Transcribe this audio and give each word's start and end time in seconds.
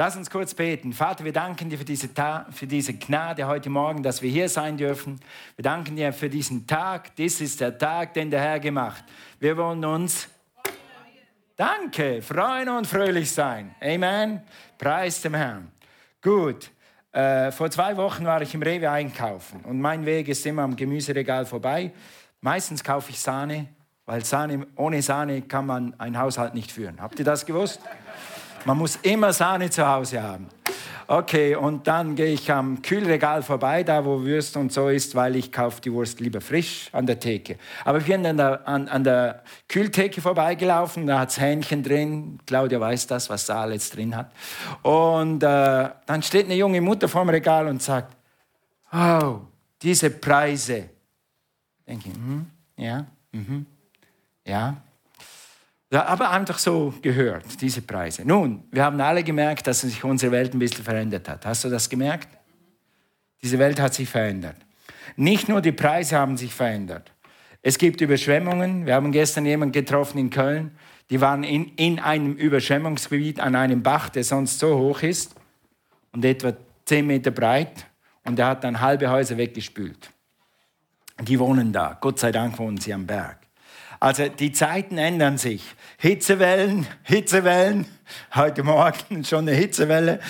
Lass 0.00 0.14
uns 0.14 0.30
kurz 0.30 0.54
beten. 0.54 0.92
Vater, 0.92 1.24
wir 1.24 1.32
danken 1.32 1.70
dir 1.70 1.76
für 1.76 1.84
diese, 1.84 2.14
Ta 2.14 2.46
für 2.52 2.68
diese 2.68 2.94
Gnade 2.94 3.48
heute 3.48 3.68
Morgen, 3.68 4.00
dass 4.00 4.22
wir 4.22 4.30
hier 4.30 4.48
sein 4.48 4.76
dürfen. 4.76 5.18
Wir 5.56 5.64
danken 5.64 5.96
dir 5.96 6.12
für 6.12 6.30
diesen 6.30 6.68
Tag. 6.68 7.16
Dies 7.16 7.40
ist 7.40 7.60
der 7.60 7.76
Tag, 7.76 8.14
den 8.14 8.30
der 8.30 8.40
Herr 8.40 8.60
gemacht. 8.60 9.02
Wir 9.40 9.56
wollen 9.56 9.84
uns 9.84 10.28
Danke, 11.56 12.22
freuen 12.22 12.68
und 12.68 12.86
fröhlich 12.86 13.32
sein. 13.32 13.74
Amen. 13.80 14.42
Preis 14.78 15.20
dem 15.20 15.34
Herrn. 15.34 15.72
Gut. 16.22 16.70
Äh, 17.10 17.50
vor 17.50 17.68
zwei 17.68 17.96
Wochen 17.96 18.24
war 18.24 18.40
ich 18.40 18.54
im 18.54 18.62
Rewe 18.62 18.88
einkaufen 18.88 19.62
und 19.64 19.80
mein 19.80 20.06
Weg 20.06 20.28
ist 20.28 20.46
immer 20.46 20.62
am 20.62 20.76
Gemüseregal 20.76 21.44
vorbei. 21.44 21.90
Meistens 22.40 22.84
kaufe 22.84 23.10
ich 23.10 23.18
Sahne, 23.18 23.66
weil 24.06 24.24
Sahne, 24.24 24.64
ohne 24.76 25.02
Sahne 25.02 25.42
kann 25.42 25.66
man 25.66 25.98
ein 25.98 26.16
Haushalt 26.16 26.54
nicht 26.54 26.70
führen. 26.70 27.02
Habt 27.02 27.18
ihr 27.18 27.24
das 27.24 27.44
gewusst? 27.44 27.80
Man 28.68 28.76
muss 28.76 28.96
immer 28.96 29.32
Sahne 29.32 29.70
zu 29.70 29.88
Hause 29.88 30.22
haben. 30.22 30.46
Okay, 31.06 31.56
und 31.56 31.86
dann 31.86 32.14
gehe 32.14 32.34
ich 32.34 32.52
am 32.52 32.82
Kühlregal 32.82 33.42
vorbei, 33.42 33.82
da 33.82 34.04
wo 34.04 34.22
Würst 34.22 34.58
und 34.58 34.70
so 34.70 34.90
ist, 34.90 35.14
weil 35.14 35.36
ich 35.36 35.50
kaufe 35.50 35.80
die 35.80 35.90
Wurst 35.90 36.20
lieber 36.20 36.42
frisch 36.42 36.90
an 36.92 37.06
der 37.06 37.18
Theke. 37.18 37.56
Aber 37.86 37.96
ich 37.96 38.04
bin 38.04 38.26
an 38.26 38.36
der, 38.36 38.68
an, 38.68 38.86
an 38.88 39.04
der 39.04 39.42
Kühltheke 39.68 40.20
vorbeigelaufen, 40.20 41.06
da 41.06 41.20
hat 41.20 41.30
es 41.30 41.40
Hähnchen 41.40 41.82
drin. 41.82 42.40
Claudia 42.44 42.78
weiß 42.78 43.06
das, 43.06 43.30
was 43.30 43.46
da 43.46 43.62
alles 43.62 43.88
drin 43.88 44.14
hat. 44.14 44.32
Und 44.82 45.42
äh, 45.42 45.88
dann 46.04 46.22
steht 46.22 46.44
eine 46.44 46.56
junge 46.56 46.82
Mutter 46.82 47.08
vorm 47.08 47.30
Regal 47.30 47.68
und 47.68 47.80
sagt, 47.80 48.14
oh, 48.92 49.38
diese 49.80 50.10
Preise. 50.10 50.90
Denke 51.86 52.10
ich, 52.10 52.14
hm, 52.14 52.46
ja, 52.76 53.06
ja, 53.32 53.40
ja, 54.44 54.76
aber 55.90 56.30
einfach 56.30 56.58
so 56.58 56.92
gehört, 57.00 57.60
diese 57.60 57.80
Preise. 57.80 58.22
Nun, 58.24 58.64
wir 58.70 58.84
haben 58.84 59.00
alle 59.00 59.22
gemerkt, 59.22 59.66
dass 59.66 59.80
sich 59.80 60.04
unsere 60.04 60.32
Welt 60.32 60.52
ein 60.52 60.58
bisschen 60.58 60.84
verändert 60.84 61.28
hat. 61.28 61.46
Hast 61.46 61.64
du 61.64 61.70
das 61.70 61.88
gemerkt? 61.88 62.28
Diese 63.42 63.58
Welt 63.58 63.80
hat 63.80 63.94
sich 63.94 64.08
verändert. 64.08 64.56
Nicht 65.16 65.48
nur 65.48 65.60
die 65.62 65.72
Preise 65.72 66.16
haben 66.16 66.36
sich 66.36 66.52
verändert. 66.52 67.12
Es 67.62 67.78
gibt 67.78 68.00
Überschwemmungen. 68.00 68.86
Wir 68.86 68.94
haben 68.94 69.12
gestern 69.12 69.46
jemanden 69.46 69.72
getroffen 69.72 70.18
in 70.18 70.30
Köln. 70.30 70.72
Die 71.10 71.20
waren 71.20 71.42
in, 71.42 71.72
in 71.76 71.98
einem 71.98 72.34
Überschwemmungsgebiet 72.34 73.40
an 73.40 73.54
einem 73.54 73.82
Bach, 73.82 74.10
der 74.10 74.24
sonst 74.24 74.58
so 74.58 74.78
hoch 74.78 75.02
ist 75.02 75.34
und 76.12 76.24
etwa 76.24 76.52
10 76.84 77.06
Meter 77.06 77.30
breit. 77.30 77.86
Und 78.24 78.38
der 78.38 78.46
hat 78.46 78.62
dann 78.62 78.80
halbe 78.80 79.10
Häuser 79.10 79.38
weggespült. 79.38 80.10
Die 81.22 81.38
wohnen 81.38 81.72
da. 81.72 81.96
Gott 82.00 82.18
sei 82.18 82.30
Dank 82.30 82.58
wohnen 82.58 82.78
sie 82.78 82.92
am 82.92 83.06
Berg. 83.06 83.47
Also 84.00 84.28
die 84.28 84.52
Zeiten 84.52 84.98
ändern 84.98 85.38
sich. 85.38 85.64
Hitzewellen, 85.98 86.86
Hitzewellen, 87.02 87.86
heute 88.34 88.62
Morgen 88.62 89.24
schon 89.24 89.48
eine 89.48 89.56
Hitzewelle, 89.56 90.20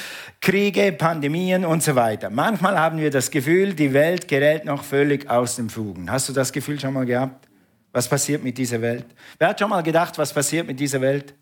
Kriege, 0.41 0.93
Pandemien 0.93 1.65
und 1.65 1.83
so 1.83 1.95
weiter. 1.95 2.31
Manchmal 2.31 2.79
haben 2.79 2.99
wir 2.99 3.11
das 3.11 3.31
Gefühl, 3.31 3.75
die 3.75 3.93
Welt 3.93 4.29
gerät 4.29 4.65
noch 4.65 4.83
völlig 4.83 5.29
aus 5.29 5.57
den 5.57 5.69
Fugen. 5.69 6.11
Hast 6.11 6.29
du 6.29 6.33
das 6.33 6.53
Gefühl 6.53 6.81
schon 6.81 6.95
mal 6.95 7.05
gehabt? 7.05 7.47
Was 7.93 8.09
passiert 8.09 8.43
mit 8.43 8.57
dieser 8.57 8.81
Welt? 8.81 9.07
Wer 9.39 9.49
hat 9.49 9.59
schon 9.59 9.71
mal 9.71 9.83
gedacht, 9.83 10.17
was 10.19 10.33
passiert 10.33 10.67
mit 10.67 10.81
dieser 10.81 11.01
Welt? 11.01 11.35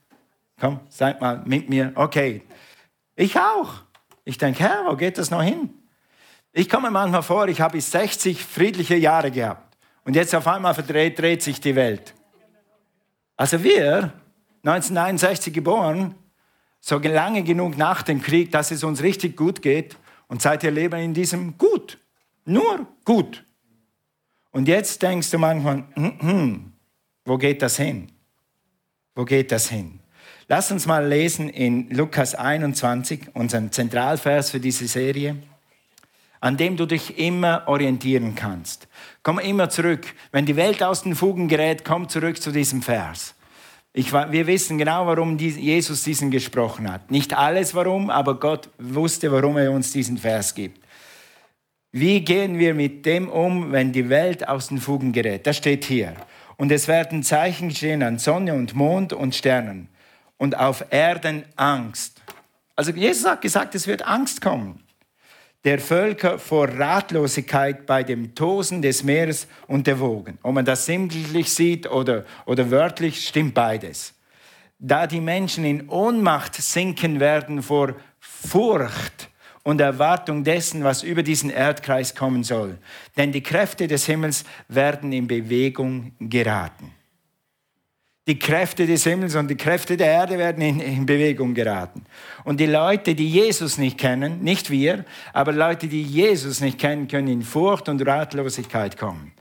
Komm, 0.58 0.80
sag 0.88 1.20
mal 1.20 1.42
mit 1.44 1.68
mir. 1.68 1.92
Okay. 1.94 2.42
Ich 3.14 3.38
auch. 3.38 3.82
Ich 4.24 4.38
denke, 4.38 4.60
Herr, 4.60 4.84
wo 4.88 4.96
geht 4.96 5.18
das 5.18 5.30
noch 5.30 5.42
hin? 5.42 5.70
Ich 6.52 6.68
komme 6.68 6.90
manchmal 6.90 7.22
vor, 7.22 7.46
ich 7.48 7.60
habe 7.60 7.74
bis 7.74 7.90
60 7.90 8.42
friedliche 8.42 8.96
Jahre 8.96 9.30
gehabt. 9.30 9.76
Und 10.04 10.16
jetzt 10.16 10.34
auf 10.34 10.46
einmal 10.46 10.72
verdreht, 10.72 11.18
dreht 11.18 11.42
sich 11.42 11.60
die 11.60 11.74
Welt. 11.74 12.14
Also 13.36 13.62
wir, 13.62 14.12
1961 14.64 15.52
geboren, 15.52 16.14
so 16.80 16.98
lange 16.98 17.42
genug 17.42 17.76
nach 17.76 18.02
dem 18.02 18.22
Krieg, 18.22 18.50
dass 18.50 18.70
es 18.70 18.84
uns 18.84 19.02
richtig 19.02 19.36
gut 19.36 19.60
geht 19.62 19.96
und 20.28 20.40
seither 20.40 20.70
leben 20.70 21.00
in 21.00 21.14
diesem 21.14 21.58
Gut. 21.58 21.98
Nur 22.44 22.86
gut. 23.04 23.44
Und 24.52 24.68
jetzt 24.68 25.02
denkst 25.02 25.30
du 25.30 25.38
manchmal, 25.38 25.84
hm, 25.94 26.20
hm, 26.20 26.72
wo 27.24 27.36
geht 27.36 27.60
das 27.60 27.76
hin? 27.76 28.10
Wo 29.14 29.24
geht 29.24 29.52
das 29.52 29.68
hin? 29.68 30.00
Lass 30.48 30.70
uns 30.70 30.86
mal 30.86 31.06
lesen 31.06 31.48
in 31.48 31.90
Lukas 31.90 32.34
21, 32.34 33.34
unseren 33.34 33.72
Zentralvers 33.72 34.50
für 34.50 34.60
diese 34.60 34.86
Serie 34.86 35.36
an 36.46 36.56
dem 36.56 36.76
du 36.76 36.86
dich 36.86 37.18
immer 37.18 37.64
orientieren 37.66 38.36
kannst. 38.36 38.86
Komm 39.24 39.40
immer 39.40 39.68
zurück. 39.68 40.14
Wenn 40.30 40.46
die 40.46 40.54
Welt 40.54 40.80
aus 40.80 41.02
den 41.02 41.16
Fugen 41.16 41.48
gerät, 41.48 41.84
komm 41.84 42.08
zurück 42.08 42.40
zu 42.40 42.52
diesem 42.52 42.82
Vers. 42.82 43.34
Ich, 43.92 44.12
wir 44.12 44.46
wissen 44.46 44.78
genau, 44.78 45.08
warum 45.08 45.38
Jesus 45.38 46.04
diesen 46.04 46.30
gesprochen 46.30 46.88
hat. 46.88 47.10
Nicht 47.10 47.36
alles 47.36 47.74
warum, 47.74 48.10
aber 48.10 48.38
Gott 48.38 48.68
wusste, 48.78 49.32
warum 49.32 49.56
er 49.56 49.72
uns 49.72 49.90
diesen 49.90 50.18
Vers 50.18 50.54
gibt. 50.54 50.80
Wie 51.90 52.20
gehen 52.20 52.60
wir 52.60 52.74
mit 52.74 53.04
dem 53.06 53.28
um, 53.28 53.72
wenn 53.72 53.90
die 53.90 54.08
Welt 54.08 54.46
aus 54.46 54.68
den 54.68 54.78
Fugen 54.78 55.10
gerät? 55.10 55.48
Das 55.48 55.56
steht 55.56 55.84
hier. 55.84 56.14
Und 56.56 56.70
es 56.70 56.86
werden 56.86 57.24
Zeichen 57.24 57.72
stehen 57.72 58.04
an 58.04 58.20
Sonne 58.20 58.54
und 58.54 58.72
Mond 58.72 59.12
und 59.12 59.34
Sternen 59.34 59.88
und 60.36 60.56
auf 60.56 60.84
Erden 60.90 61.44
Angst. 61.56 62.22
Also 62.76 62.92
Jesus 62.92 63.28
hat 63.28 63.40
gesagt, 63.40 63.74
es 63.74 63.88
wird 63.88 64.06
Angst 64.06 64.40
kommen 64.40 64.85
der 65.66 65.80
Völker 65.80 66.38
vor 66.38 66.68
Ratlosigkeit 66.68 67.86
bei 67.86 68.04
dem 68.04 68.36
Tosen 68.36 68.82
des 68.82 69.02
Meeres 69.02 69.48
und 69.66 69.88
der 69.88 69.98
Wogen. 69.98 70.38
Ob 70.44 70.54
man 70.54 70.64
das 70.64 70.86
sinnbildlich 70.86 71.52
sieht 71.52 71.90
oder, 71.90 72.24
oder 72.46 72.70
wörtlich, 72.70 73.26
stimmt 73.26 73.54
beides. 73.54 74.14
Da 74.78 75.08
die 75.08 75.20
Menschen 75.20 75.64
in 75.64 75.88
Ohnmacht 75.88 76.54
sinken 76.54 77.18
werden 77.18 77.64
vor 77.64 77.96
Furcht 78.20 79.28
und 79.64 79.80
Erwartung 79.80 80.44
dessen, 80.44 80.84
was 80.84 81.02
über 81.02 81.24
diesen 81.24 81.50
Erdkreis 81.50 82.14
kommen 82.14 82.44
soll. 82.44 82.78
Denn 83.16 83.32
die 83.32 83.42
Kräfte 83.42 83.88
des 83.88 84.06
Himmels 84.06 84.44
werden 84.68 85.12
in 85.12 85.26
Bewegung 85.26 86.12
geraten. 86.20 86.92
Die 88.28 88.38
Kräfte 88.40 88.86
des 88.86 89.04
Himmels 89.04 89.36
und 89.36 89.48
die 89.48 89.56
Kräfte 89.56 89.96
der 89.96 90.08
Erde 90.08 90.36
werden 90.36 90.60
in, 90.60 90.80
in, 90.80 91.06
Bewegung 91.06 91.54
geraten. 91.54 92.04
Und 92.42 92.58
die 92.58 92.66
Leute, 92.66 93.14
die 93.14 93.28
Jesus 93.28 93.78
nicht 93.78 93.98
kennen, 93.98 94.42
nicht 94.42 94.68
wir, 94.68 95.04
aber 95.32 95.52
Leute, 95.52 95.86
die 95.86 96.02
Jesus 96.02 96.60
nicht 96.60 96.78
kennen, 96.78 97.06
können 97.06 97.28
in 97.28 97.42
Furcht 97.42 97.88
und 97.88 98.04
Ratlosigkeit 98.04 98.98
kommen. 98.98 99.32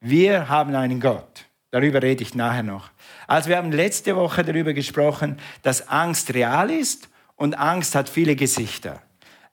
Wir 0.00 0.48
haben 0.48 0.74
einen 0.74 1.00
Gott. 1.00 1.46
Darüber 1.70 2.02
rede 2.02 2.22
ich 2.22 2.34
nachher 2.34 2.64
noch. 2.64 2.90
Also 3.28 3.48
wir 3.48 3.56
haben 3.56 3.72
letzte 3.72 4.16
Woche 4.16 4.44
darüber 4.44 4.72
gesprochen, 4.72 5.38
dass 5.62 5.88
Angst 5.88 6.34
real 6.34 6.70
ist 6.70 7.08
und 7.36 7.58
Angst 7.58 7.94
hat 7.94 8.08
viele 8.08 8.36
Gesichter. 8.36 9.00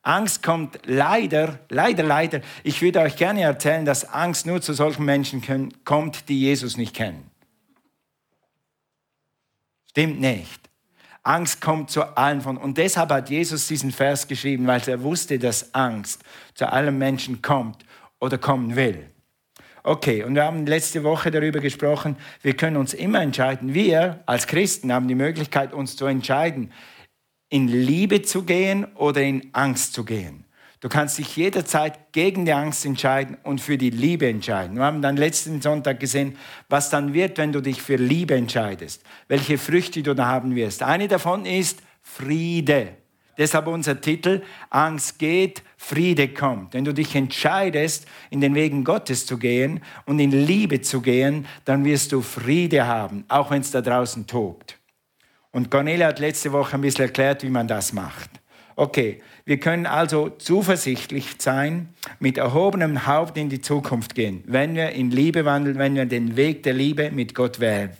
Angst 0.04 0.42
kommt 0.42 0.80
leider, 0.86 1.60
leider, 1.70 2.04
leider. 2.04 2.42
Ich 2.64 2.82
würde 2.82 3.00
euch 3.02 3.16
gerne 3.16 3.42
erzählen, 3.42 3.86
dass 3.86 4.10
Angst 4.10 4.48
nur 4.48 4.62
zu 4.62 4.74
solchen 4.74 5.06
Menschen 5.06 5.72
kommt, 5.84 6.30
die 6.30 6.40
Jesus 6.40 6.78
nicht 6.78 6.96
kennen. 6.96 7.31
Stimmt 9.92 10.22
nicht. 10.22 10.70
Angst 11.22 11.60
kommt 11.60 11.92
zu 11.92 12.18
allen 12.18 12.40
von. 12.40 12.56
Und 12.58 12.78
deshalb 12.78 13.12
hat 13.12 13.30
Jesus 13.30 13.68
diesen 13.68 13.92
Vers 13.92 14.26
geschrieben, 14.26 14.66
weil 14.68 14.82
er 14.88 15.04
wusste, 15.04 15.38
dass 15.38 15.76
Angst 15.76 16.24
zu 16.56 16.72
allen 16.72 16.98
Menschen 16.98 17.42
kommt 17.42 17.86
oder 18.20 18.38
kommen 18.38 18.78
will. 18.78 19.10
Okay, 19.84 20.24
und 20.24 20.36
wir 20.36 20.46
haben 20.46 20.66
letzte 20.66 21.04
Woche 21.04 21.30
darüber 21.30 21.60
gesprochen, 21.60 22.16
wir 22.42 22.56
können 22.56 22.78
uns 22.78 22.94
immer 22.94 23.22
entscheiden. 23.22 23.74
Wir 23.74 24.24
als 24.26 24.48
Christen 24.48 24.94
haben 24.94 25.10
die 25.10 25.16
Möglichkeit, 25.16 25.74
uns 25.74 25.98
zu 25.98 26.06
entscheiden, 26.06 26.72
in 27.50 27.68
Liebe 27.68 28.22
zu 28.22 28.44
gehen 28.44 28.86
oder 28.96 29.22
in 29.22 29.50
Angst 29.52 29.94
zu 29.94 30.06
gehen. 30.06 30.46
Du 30.82 30.90
kannst 30.90 31.20
dich 31.20 31.38
jederzeit 31.38 32.12
gegen 32.12 32.44
die 32.46 32.54
Angst 32.54 32.88
entscheiden 32.88 33.38
und 33.44 33.62
für 33.62 33.78
die 33.78 33.92
Liebe 33.92 34.28
entscheiden. 34.28 34.78
Wir 34.78 34.84
haben 34.84 35.04
dann 35.04 35.16
letzten 35.16 35.62
Sonntag 35.62 36.00
gesehen, 36.00 36.36
was 36.70 36.90
dann 36.90 37.14
wird, 37.14 37.38
wenn 37.38 37.52
du 37.52 37.62
dich 37.62 37.84
für 37.84 37.98
Liebe 37.98 38.34
entscheidest, 38.34 39.04
welche 39.28 39.60
Früchte 39.60 40.02
du 40.02 40.16
da 40.16 40.26
haben 40.26 40.56
wirst. 40.56 40.82
Eine 40.82 41.08
davon 41.08 41.46
ist 41.46 41.84
Friede. 42.02 42.98
Deshalb 43.38 43.68
unser 43.68 44.02
Titel, 44.02 44.42
Angst 44.72 45.20
geht, 45.20 45.62
Friede 45.78 46.30
kommt. 46.30 46.74
Wenn 46.74 46.84
du 46.84 46.96
dich 46.96 47.16
entscheidest, 47.16 48.08
in 48.32 48.42
den 48.42 48.56
Wegen 48.56 48.84
Gottes 48.84 49.28
zu 49.28 49.38
gehen 49.38 49.82
und 50.06 50.20
in 50.20 50.32
Liebe 50.32 50.82
zu 50.82 51.02
gehen, 51.02 51.46
dann 51.64 51.86
wirst 51.86 52.12
du 52.12 52.22
Friede 52.22 52.88
haben, 52.88 53.24
auch 53.28 53.52
wenn 53.52 53.62
es 53.62 53.70
da 53.70 53.82
draußen 53.82 54.26
tobt. 54.26 54.80
Und 55.52 55.70
Cornelia 55.70 56.08
hat 56.08 56.20
letzte 56.20 56.52
Woche 56.52 56.74
ein 56.74 56.82
bisschen 56.82 57.06
erklärt, 57.06 57.44
wie 57.44 57.50
man 57.50 57.68
das 57.68 57.94
macht. 57.94 58.32
Okay, 58.76 59.22
wir 59.46 59.60
können 59.60 59.86
also 59.86 60.30
zuversichtlich 60.30 61.36
sein, 61.40 61.90
mit 62.20 62.38
erhobenem 62.38 63.08
Haupt 63.08 63.38
in 63.38 63.50
die 63.50 63.62
Zukunft 63.62 64.16
gehen, 64.16 64.44
wenn 64.46 64.76
wir 64.76 64.92
in 64.92 65.12
Liebe 65.12 65.46
wandeln, 65.46 65.78
wenn 65.78 65.96
wir 65.96 66.06
den 66.06 66.36
Weg 66.36 66.64
der 66.64 66.74
Liebe 66.74 67.12
mit 67.12 67.34
Gott 67.36 67.60
wählen. 67.60 67.92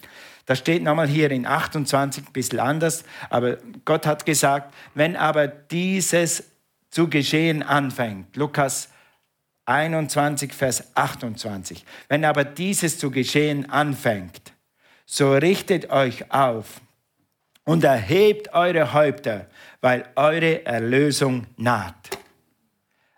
Das 0.46 0.60
steht 0.60 0.84
nochmal 0.84 1.08
hier 1.08 1.32
in 1.32 1.46
28 1.46 2.28
ein 2.28 2.34
bisschen 2.34 2.60
anders, 2.60 3.04
aber 3.30 3.58
Gott 3.86 4.06
hat 4.06 4.26
gesagt, 4.26 4.74
wenn 4.94 5.16
aber 5.16 5.48
dieses 5.48 6.44
zu 6.90 7.10
geschehen 7.10 7.64
anfängt, 7.64 8.36
Lukas 8.36 8.90
21, 9.66 10.54
Vers 10.54 10.96
28, 10.96 11.86
wenn 12.10 12.26
aber 12.26 12.44
dieses 12.44 13.00
zu 13.00 13.12
geschehen 13.12 13.70
anfängt, 13.70 14.54
so 15.06 15.34
richtet 15.34 15.90
euch 15.90 16.32
auf 16.32 16.82
und 17.66 17.84
erhebt 17.84 18.54
eure 18.54 18.94
Häupter, 18.94 19.48
weil 19.82 20.06
eure 20.16 20.66
Erlösung 20.66 21.48
naht. 21.58 22.18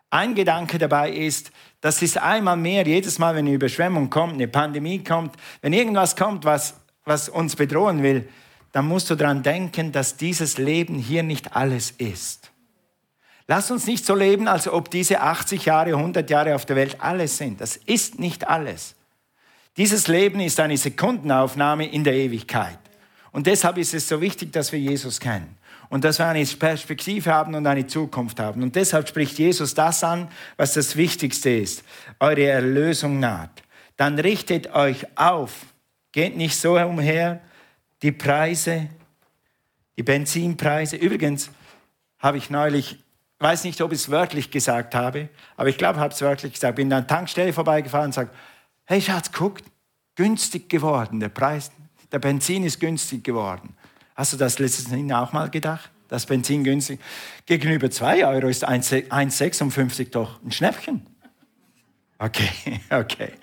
Ein 0.09 0.35
Gedanke 0.35 0.77
dabei 0.77 1.11
ist, 1.11 1.51
das 1.81 2.01
ist 2.01 2.17
einmal 2.17 2.55
mehr, 2.55 2.85
jedes 2.85 3.19
Mal, 3.19 3.35
wenn 3.35 3.45
eine 3.45 3.55
Überschwemmung 3.55 4.09
kommt, 4.09 4.33
eine 4.33 4.47
Pandemie 4.47 5.03
kommt, 5.03 5.35
wenn 5.61 5.73
irgendwas 5.73 6.15
kommt, 6.15 6.45
was, 6.45 6.75
was 7.03 7.29
uns 7.29 7.55
bedrohen 7.55 8.03
will, 8.03 8.29
dann 8.71 8.87
musst 8.87 9.09
du 9.09 9.15
daran 9.15 9.43
denken, 9.43 9.91
dass 9.91 10.17
dieses 10.17 10.57
Leben 10.57 10.95
hier 10.95 11.23
nicht 11.23 11.55
alles 11.55 11.91
ist. 11.91 12.51
Lass 13.47 13.69
uns 13.71 13.85
nicht 13.85 14.05
so 14.05 14.15
leben, 14.15 14.47
als 14.47 14.67
ob 14.67 14.89
diese 14.89 15.19
80 15.19 15.65
Jahre, 15.65 15.95
100 15.95 16.29
Jahre 16.29 16.55
auf 16.55 16.65
der 16.65 16.75
Welt 16.75 16.97
alles 16.99 17.37
sind. 17.37 17.59
Das 17.59 17.75
ist 17.75 18.19
nicht 18.19 18.47
alles. 18.47 18.95
Dieses 19.75 20.07
Leben 20.07 20.39
ist 20.39 20.59
eine 20.59 20.77
Sekundenaufnahme 20.77 21.87
in 21.87 22.03
der 22.03 22.13
Ewigkeit. 22.13 22.79
Und 23.33 23.47
deshalb 23.47 23.79
ist 23.79 23.95
es 23.95 24.07
so 24.07 24.21
wichtig, 24.21 24.53
dass 24.53 24.71
wir 24.71 24.79
Jesus 24.79 25.19
kennen 25.19 25.57
und 25.89 26.03
dass 26.03 26.19
wir 26.19 26.27
eine 26.27 26.45
Perspektive 26.45 27.33
haben 27.33 27.55
und 27.55 27.65
eine 27.65 27.85
Zukunft 27.87 28.39
haben. 28.39 28.61
Und 28.61 28.75
deshalb 28.75 29.09
spricht 29.09 29.39
Jesus 29.39 29.73
das 29.73 30.03
an, 30.03 30.29
was 30.55 30.73
das 30.73 30.95
Wichtigste 30.95 31.49
ist. 31.49 31.83
Eure 32.19 32.45
Erlösung 32.45 33.19
naht. 33.19 33.63
Dann 33.97 34.19
richtet 34.19 34.73
euch 34.75 35.05
auf. 35.17 35.65
Geht 36.11 36.37
nicht 36.37 36.55
so 36.55 36.77
umher. 36.79 37.41
Die 38.03 38.11
Preise, 38.11 38.87
die 39.97 40.03
Benzinpreise. 40.03 40.95
Übrigens 40.95 41.49
habe 42.19 42.37
ich 42.37 42.51
neulich, 42.51 42.99
weiß 43.39 43.63
nicht, 43.63 43.81
ob 43.81 43.93
ich 43.93 43.99
es 43.99 44.11
wörtlich 44.11 44.51
gesagt 44.51 44.93
habe, 44.93 45.29
aber 45.57 45.69
ich 45.69 45.77
glaube, 45.79 45.97
ich 45.97 46.01
habe 46.01 46.13
es 46.13 46.21
wörtlich 46.21 46.53
gesagt. 46.53 46.75
Bin 46.75 46.93
an 46.93 47.07
der 47.07 47.07
Tankstelle 47.07 47.51
vorbeigefahren 47.51 48.07
und 48.07 48.13
sage, 48.13 48.29
hey 48.85 49.01
Schatz, 49.01 49.31
guck, 49.31 49.59
günstig 50.15 50.69
geworden, 50.69 51.19
der 51.19 51.29
Preis 51.29 51.71
der 52.13 52.19
Benzin 52.19 52.63
ist 52.63 52.79
günstig 52.79 53.23
geworden. 53.23 53.75
Hast 54.15 54.31
du 54.33 54.37
das 54.37 54.59
letztes 54.59 54.87
Jahr 54.91 55.23
auch 55.23 55.33
mal 55.33 55.49
gedacht? 55.49 55.89
Das 56.07 56.27
Benzin 56.27 56.63
günstig. 56.63 56.99
Gegenüber 57.47 57.89
2 57.89 58.27
Euro 58.27 58.47
ist 58.47 58.67
1,56 58.67 60.11
doch 60.11 60.39
ein 60.43 60.51
Schnäppchen. 60.51 61.07
Okay, 62.19 62.79
okay. 62.91 63.33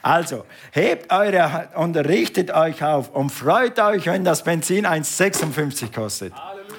Also, 0.00 0.46
hebt 0.70 1.12
eure 1.12 1.70
und 1.74 1.96
richtet 1.96 2.52
euch 2.52 2.82
auf 2.84 3.10
und 3.10 3.30
freut 3.30 3.80
euch, 3.80 4.06
wenn 4.06 4.24
das 4.24 4.44
Benzin 4.44 4.86
1,56 4.86 5.92
kostet. 5.92 6.32
Halleluja. 6.32 6.76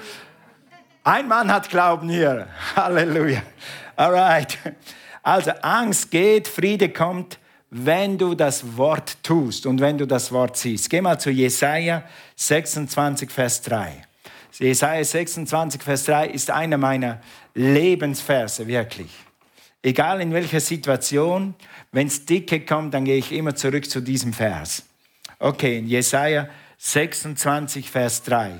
Ein 1.04 1.28
Mann 1.28 1.52
hat 1.52 1.68
Glauben 1.68 2.08
hier. 2.08 2.48
Halleluja. 2.76 3.42
Alright. 3.94 4.58
Also, 5.22 5.50
Angst 5.60 6.10
geht, 6.10 6.48
Friede 6.48 6.88
kommt 6.88 7.38
wenn 7.74 8.18
du 8.18 8.34
das 8.34 8.76
Wort 8.76 9.16
tust 9.22 9.64
und 9.64 9.80
wenn 9.80 9.96
du 9.96 10.06
das 10.06 10.30
Wort 10.30 10.58
siehst. 10.58 10.90
Geh 10.90 11.00
mal 11.00 11.18
zu 11.18 11.30
Jesaja 11.30 12.04
26, 12.36 13.30
Vers 13.30 13.62
3. 13.62 14.04
Jesaja 14.58 15.02
26, 15.02 15.82
Vers 15.82 16.04
3 16.04 16.26
ist 16.26 16.50
einer 16.50 16.76
meiner 16.76 17.22
Lebensverse, 17.54 18.66
wirklich. 18.66 19.10
Egal 19.82 20.20
in 20.20 20.34
welcher 20.34 20.60
Situation, 20.60 21.54
wenn 21.92 22.08
es 22.08 22.26
dicke 22.26 22.60
kommt, 22.60 22.92
dann 22.92 23.06
gehe 23.06 23.16
ich 23.16 23.32
immer 23.32 23.54
zurück 23.54 23.88
zu 23.88 24.02
diesem 24.02 24.34
Vers. 24.34 24.84
Okay, 25.38 25.78
in 25.78 25.88
Jesaja 25.88 26.50
26, 26.76 27.90
Vers 27.90 28.22
3. 28.24 28.52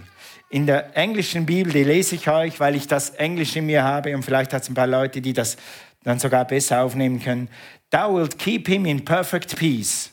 In 0.49 0.67
der 0.67 0.97
englischen 0.97 1.45
Bibel, 1.45 1.71
die 1.71 1.85
lese 1.85 2.15
ich 2.15 2.29
euch, 2.31 2.59
weil 2.61 2.77
ich 2.77 2.87
das 2.87 3.11
Englisch 3.11 3.57
in 3.57 3.67
mir 3.67 3.85
habe 3.85 4.17
und 4.17 4.25
vielleicht 4.25 4.55
hat 4.55 4.63
es 4.63 4.71
ein 4.71 4.75
paar 4.75 4.87
Leute, 4.87 5.21
die 5.21 5.35
das 5.35 5.59
dann 6.03 6.19
sogar 6.19 6.47
besser 6.47 6.83
aufnehmen 6.83 7.23
können. 7.23 7.49
Thou 7.93 8.15
wilt 8.15 8.39
keep 8.39 8.67
him 8.69 8.87
in 8.87 9.05
perfect 9.05 9.55
peace, 9.57 10.11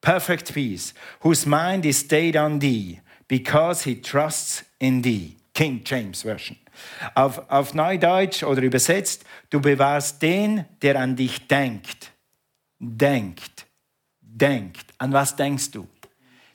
perfect 0.00 0.54
peace, 0.54 0.94
whose 1.20 1.46
mind 1.46 1.84
is 1.84 1.98
stayed 1.98 2.34
on 2.34 2.58
thee, 2.58 3.00
because 3.28 3.84
he 3.84 3.94
trusts 3.94 4.64
in 4.80 5.02
thee. 5.02 5.36
King 5.52 5.82
James 5.84 6.22
Version. 6.22 6.56
Auf, 7.14 7.48
auf 7.48 7.74
Neudeutsch 7.74 8.42
oder 8.42 8.62
übersetzt, 8.62 9.24
du 9.50 9.60
bewahrst 9.60 10.20
den, 10.20 10.64
der 10.82 10.98
an 10.98 11.14
dich 11.14 11.46
denkt. 11.46 12.10
Denkt. 12.80 13.66
Denkt. 14.20 14.92
An 14.98 15.12
was 15.12 15.36
denkst 15.36 15.70
du? 15.70 15.86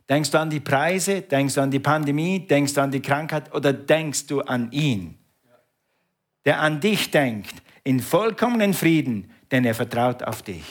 Denkst 0.10 0.32
du 0.32 0.40
an 0.40 0.50
die 0.50 0.60
Preise? 0.60 1.22
Denkst 1.22 1.56
du 1.56 1.62
an 1.62 1.72
die 1.72 1.80
Pandemie? 1.80 2.40
Denkst 2.40 2.74
du 2.74 2.82
an 2.82 2.92
die 2.92 3.02
Krankheit? 3.02 3.54
Oder 3.54 3.72
denkst 3.72 4.26
du 4.26 4.42
an 4.42 4.72
ihn? 4.72 5.18
Der 6.44 6.60
an 6.60 6.82
dich 6.82 7.12
denkt, 7.12 7.54
in 7.84 8.00
vollkommenen 8.00 8.74
Frieden, 8.74 9.32
denn 9.52 9.66
er 9.66 9.76
vertraut 9.76 10.24
auf 10.24 10.42
dich. 10.42 10.66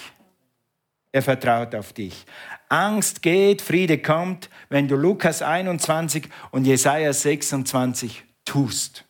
Er 1.10 1.22
vertraut 1.22 1.74
auf 1.74 1.92
dich. 1.92 2.24
Angst 2.68 3.22
geht, 3.22 3.62
Friede 3.62 3.98
kommt, 3.98 4.50
wenn 4.68 4.88
du 4.88 4.96
Lukas 4.96 5.40
21 5.42 6.28
und 6.50 6.66
Jesaja 6.66 7.12
26 7.12 8.24
tust. 8.44 9.04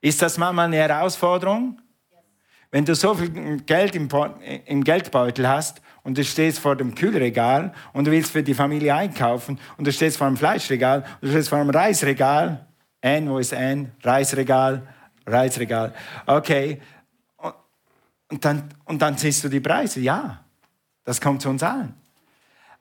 Ist 0.00 0.22
das 0.22 0.38
manchmal 0.38 0.66
eine 0.66 0.76
Herausforderung? 0.76 1.80
Wenn 2.70 2.84
du 2.84 2.94
so 2.94 3.14
viel 3.14 3.60
Geld 3.62 3.94
im, 3.94 4.08
im 4.66 4.84
Geldbeutel 4.84 5.48
hast 5.48 5.80
und 6.02 6.16
du 6.16 6.24
stehst 6.24 6.58
vor 6.58 6.76
dem 6.76 6.94
Kühlregal 6.94 7.72
und 7.92 8.06
du 8.06 8.10
willst 8.10 8.32
für 8.32 8.42
die 8.42 8.54
Familie 8.54 8.94
einkaufen 8.94 9.58
und 9.76 9.86
du 9.86 9.92
stehst 9.92 10.18
vor 10.18 10.26
dem 10.26 10.36
Fleischregal 10.36 11.04
und 11.20 11.28
du 11.28 11.30
stehst 11.30 11.48
vor 11.48 11.58
dem 11.58 11.70
Reisregal. 11.70 12.66
N, 13.00 13.28
wo 13.30 13.38
ist 13.38 13.52
N? 13.52 13.92
Reisregal, 14.02 14.86
Reisregal. 15.26 15.94
Okay, 16.26 16.80
und 18.30 18.44
dann, 18.44 18.68
und 18.84 19.00
dann 19.00 19.16
siehst 19.16 19.44
du 19.44 19.48
die 19.48 19.60
Preise. 19.60 20.00
Ja, 20.00 20.44
das 21.04 21.20
kommt 21.20 21.42
zu 21.42 21.48
uns 21.48 21.62
allen. 21.62 21.94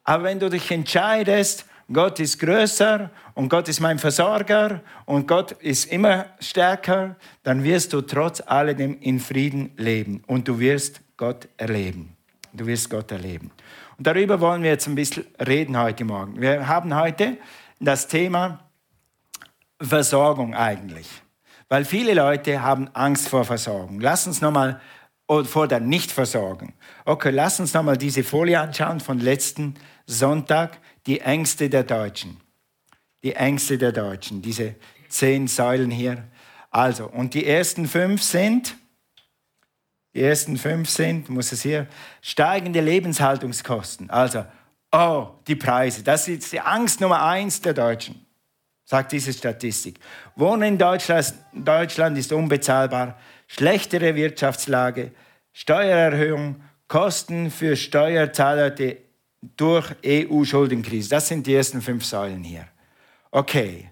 Aber 0.04 0.24
wenn 0.24 0.40
du 0.40 0.50
dich 0.50 0.72
entscheidest, 0.72 1.66
Gott 1.92 2.20
ist 2.20 2.40
größer 2.40 3.10
und 3.34 3.48
Gott 3.48 3.70
ist 3.70 3.80
mein 3.80 3.98
Versorger 3.98 4.82
und 5.06 5.28
Gott 5.28 5.54
ist 5.54 5.86
immer 5.86 6.26
stärker, 6.40 7.16
dann 7.44 7.64
wirst 7.64 7.94
du 7.94 8.02
trotz 8.02 8.42
alledem 8.46 9.00
in 9.00 9.22
Frieden 9.22 9.72
leben 9.78 10.22
und 10.28 10.48
du 10.48 10.60
wirst 10.60 11.02
Gott 11.16 11.48
erleben. 11.56 12.16
Du 12.52 12.66
wirst 12.66 12.90
Gott 12.90 13.12
erleben. 13.12 13.52
Und 13.98 14.06
darüber 14.06 14.40
wollen 14.42 14.64
wir 14.64 14.72
jetzt 14.72 14.88
ein 14.88 14.96
bisschen 14.96 15.26
reden 15.46 15.78
heute 15.78 16.04
Morgen. 16.04 16.42
Wir 16.42 16.68
haben 16.68 16.94
heute 16.94 17.38
das 17.80 18.08
Thema 18.08 18.60
Versorgung 19.80 20.56
eigentlich, 20.56 21.08
weil 21.70 21.86
viele 21.86 22.14
Leute 22.14 22.62
haben 22.62 22.90
Angst 22.94 23.30
vor 23.30 23.46
Versorgung. 23.46 24.02
Lass 24.02 24.28
uns 24.28 24.42
nochmal 24.42 24.82
oder 25.28 25.46
vor 25.46 25.68
der 25.68 25.82
Nichtversorgung. 25.82 26.74
Okay, 27.06 27.32
lass 27.32 27.60
uns 27.60 27.74
nochmal 27.74 27.98
diese 27.98 28.24
Folie 28.24 28.60
anschauen 28.60 29.00
von 29.00 29.20
letzten 29.20 29.76
Sonntag, 30.06 30.80
die 31.06 31.20
Ängste 31.20 31.70
der 31.70 31.84
Deutschen. 31.84 32.40
Die 33.24 33.36
Ängste 33.36 33.78
der 33.78 33.92
Deutschen, 33.92 34.42
diese 34.42 34.76
zehn 35.10 35.48
Säulen 35.48 35.92
hier. 35.92 36.24
Also, 36.72 37.08
und 37.08 37.34
die 37.34 37.46
ersten 37.46 37.88
fünf 37.88 38.24
sind, 38.24 38.76
die 40.14 40.22
ersten 40.22 40.58
fünf 40.58 40.90
sind, 40.90 41.30
muss 41.30 41.52
es 41.52 41.62
hier, 41.62 41.88
steigende 42.22 42.80
Lebenshaltungskosten. 42.80 44.10
Also, 44.10 44.46
oh, 44.92 45.28
die 45.48 45.56
Preise, 45.56 46.04
das 46.04 46.28
ist 46.28 46.52
die 46.52 46.60
Angst 46.60 47.02
Nummer 47.02 47.24
eins 47.24 47.62
der 47.62 47.74
Deutschen, 47.74 48.26
sagt 48.86 49.12
diese 49.12 49.34
Statistik. 49.34 50.00
Wohnen 50.36 50.64
in 50.64 50.78
Deutschland, 50.78 51.34
Deutschland 51.54 52.18
ist 52.18 52.32
unbezahlbar 52.32 53.18
schlechtere 53.48 54.16
Wirtschaftslage, 54.16 55.12
Steuererhöhung, 55.60 56.62
Kosten 56.88 57.50
für 57.50 57.76
Steuerzahler 57.76 58.76
durch 59.58 59.96
EU-Schuldenkrise. 60.06 61.10
Das 61.10 61.30
sind 61.30 61.48
die 61.48 61.56
ersten 61.56 61.82
fünf 61.82 62.06
Säulen 62.06 62.44
hier. 62.44 62.68
Okay. 63.32 63.90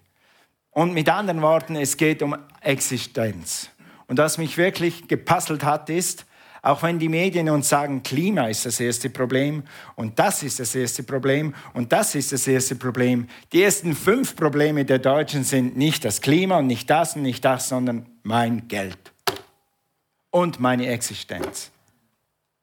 Und 0.70 0.94
mit 0.94 1.10
anderen 1.10 1.42
Worten, 1.42 1.76
es 1.76 1.98
geht 1.98 2.22
um 2.22 2.38
Existenz. 2.62 3.72
Und 4.06 4.20
was 4.20 4.38
mich 4.38 4.60
wirklich 4.60 5.08
gepasselt 5.08 5.64
hat, 5.64 5.90
ist, 5.90 6.28
auch 6.62 6.84
wenn 6.84 7.00
die 7.00 7.10
Medien 7.10 7.50
uns 7.50 7.68
sagen, 7.68 8.04
Klima 8.04 8.46
ist 8.48 8.68
das 8.68 8.80
erste 8.80 9.10
Problem 9.10 9.64
und 9.96 10.20
das 10.20 10.44
ist 10.44 10.60
das 10.60 10.76
erste 10.76 11.02
Problem 11.02 11.56
und 11.74 11.92
das 11.92 12.14
ist 12.14 12.32
das 12.32 12.46
erste 12.46 12.76
Problem. 12.76 13.28
Die 13.52 13.64
ersten 13.64 13.96
fünf 13.96 14.36
Probleme 14.36 14.86
der 14.86 15.00
Deutschen 15.00 15.44
sind 15.44 15.76
nicht 15.76 16.06
das 16.06 16.22
Klima 16.22 16.60
und 16.60 16.68
nicht 16.68 16.88
das 16.92 17.16
und 17.16 17.24
nicht 17.24 17.44
das, 17.44 17.70
sondern 17.70 18.06
mein 18.22 18.68
Geld 18.68 19.15
und 20.36 20.60
meine 20.60 20.88
Existenz. 20.88 21.72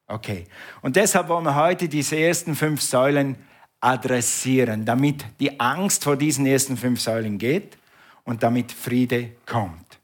Okay. 0.06 0.44
Und 0.82 0.96
deshalb 0.96 1.28
wollen 1.28 1.46
wir 1.46 1.54
heute 1.54 1.88
diese 1.88 2.18
ersten 2.18 2.54
fünf 2.54 2.82
Säulen 2.82 3.34
adressieren, 3.80 4.84
damit 4.84 5.24
die 5.40 5.58
Angst 5.58 6.04
vor 6.04 6.18
diesen 6.18 6.44
ersten 6.44 6.76
fünf 6.76 7.00
Säulen 7.00 7.38
geht 7.38 7.78
und 8.24 8.42
damit 8.42 8.72
Friede 8.72 9.30
kommt. 9.46 9.98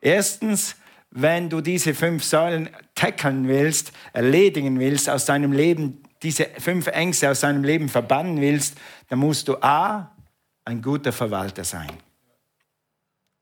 Erstens, 0.00 0.74
wenn 1.10 1.50
du 1.50 1.60
diese 1.60 1.92
fünf 1.92 2.24
Säulen 2.24 2.70
tackeln 2.94 3.46
willst, 3.46 3.92
erledigen 4.14 4.80
willst, 4.80 5.10
aus 5.10 5.26
deinem 5.26 5.52
Leben, 5.52 6.02
diese 6.22 6.46
fünf 6.56 6.86
Ängste 6.86 7.30
aus 7.30 7.40
deinem 7.40 7.62
Leben 7.62 7.90
verbannen 7.90 8.40
willst, 8.40 8.78
dann 9.10 9.18
musst 9.18 9.48
du 9.48 9.58
A, 9.60 10.16
ein 10.64 10.80
guter 10.80 11.12
Verwalter 11.12 11.64
sein. 11.64 11.92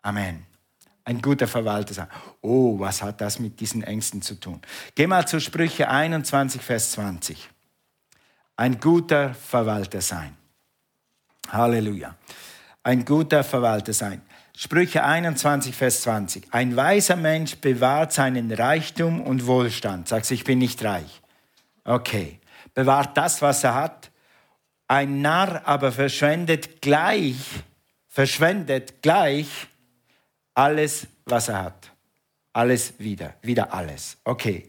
Amen 0.03 0.50
ein 1.11 1.21
guter 1.21 1.49
Verwalter 1.49 1.93
sein. 1.93 2.07
Oh, 2.41 2.79
was 2.79 3.03
hat 3.03 3.21
das 3.21 3.41
mit 3.41 3.59
diesen 3.59 3.83
Ängsten 3.83 4.23
zu 4.23 4.37
tun? 4.37 4.61
Geh 4.95 5.09
mal 5.09 5.27
zu 5.27 5.41
Sprüche 5.41 5.91
21, 5.91 6.63
Vers 6.63 6.93
20. 6.93 7.51
Ein 8.57 8.79
guter 8.79 9.35
Verwalter 9.35 10.01
sein. 10.01 10.37
Halleluja. 11.51 12.15
ein 12.85 13.05
guter 13.05 13.43
Verwalter 13.43 13.93
sein. 13.93 14.23
Sprüche 14.57 15.03
21, 15.03 15.75
Vers 15.75 16.03
20. 16.03 16.47
Ein 16.53 16.77
weiser 16.77 17.17
Mensch 17.17 17.57
bewahrt 17.57 18.13
seinen 18.13 18.53
Reichtum 18.53 19.21
und 19.21 19.47
Wohlstand. 19.47 20.07
Sagst, 20.07 20.31
ich 20.31 20.45
bin 20.45 20.61
nicht 20.61 20.85
reich. 20.85 21.21
Okay. 21.83 22.39
Bewahrt 22.73 23.17
das, 23.17 23.43
was 23.43 23.65
er 23.65 23.75
hat. 23.75 24.13
Ein 24.87 25.23
Narr 25.23 25.63
aber 25.67 25.91
verschwendet 25.91 26.81
gleich, 26.81 27.37
verschwendet 28.09 29.03
gleich 29.03 29.70
alles, 30.61 31.07
was 31.25 31.49
er 31.49 31.63
hat. 31.65 31.91
Alles 32.53 32.93
wieder, 32.99 33.35
wieder 33.41 33.73
alles. 33.73 34.19
Okay. 34.25 34.67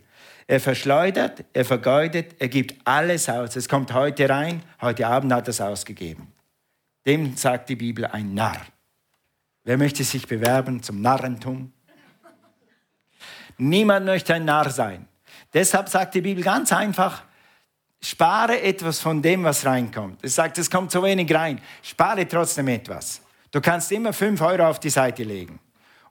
Er 0.48 0.60
verschleudert, 0.60 1.46
er 1.54 1.66
vergeudet, 1.66 2.36
er 2.40 2.50
gibt 2.50 2.76
alles 2.86 3.30
aus. 3.30 3.56
Es 3.56 3.70
kommt 3.70 3.94
heute 3.94 4.28
rein, 4.28 4.62
heute 4.82 5.08
Abend 5.08 5.32
hat 5.34 5.48
er 5.48 5.52
es 5.52 5.62
ausgegeben. 5.62 6.28
Dem 7.06 7.36
sagt 7.38 7.70
die 7.70 7.76
Bibel 7.76 8.06
ein 8.06 8.34
Narr. 8.34 8.62
Wer 9.64 9.78
möchte 9.78 10.04
sich 10.04 10.28
bewerben 10.28 10.82
zum 10.82 11.02
Narrentum? 11.02 11.72
Niemand 13.58 14.06
möchte 14.06 14.34
ein 14.34 14.46
Narr 14.46 14.70
sein. 14.70 15.08
Deshalb 15.54 15.88
sagt 15.90 16.16
die 16.16 16.22
Bibel 16.22 16.44
ganz 16.44 16.72
einfach, 16.74 17.24
spare 18.02 18.62
etwas 18.62 19.00
von 19.00 19.22
dem, 19.22 19.44
was 19.44 19.66
reinkommt. 19.66 20.24
Es 20.24 20.36
sagt, 20.36 20.58
es 20.58 20.70
kommt 20.70 20.92
so 20.92 21.04
wenig 21.04 21.34
rein. 21.34 21.62
Spare 21.82 22.28
trotzdem 22.28 22.68
etwas. 22.70 23.22
Du 23.52 23.62
kannst 23.62 23.92
immer 23.92 24.14
5 24.14 24.42
Euro 24.42 24.68
auf 24.68 24.80
die 24.80 24.90
Seite 24.90 25.24
legen. 25.24 25.60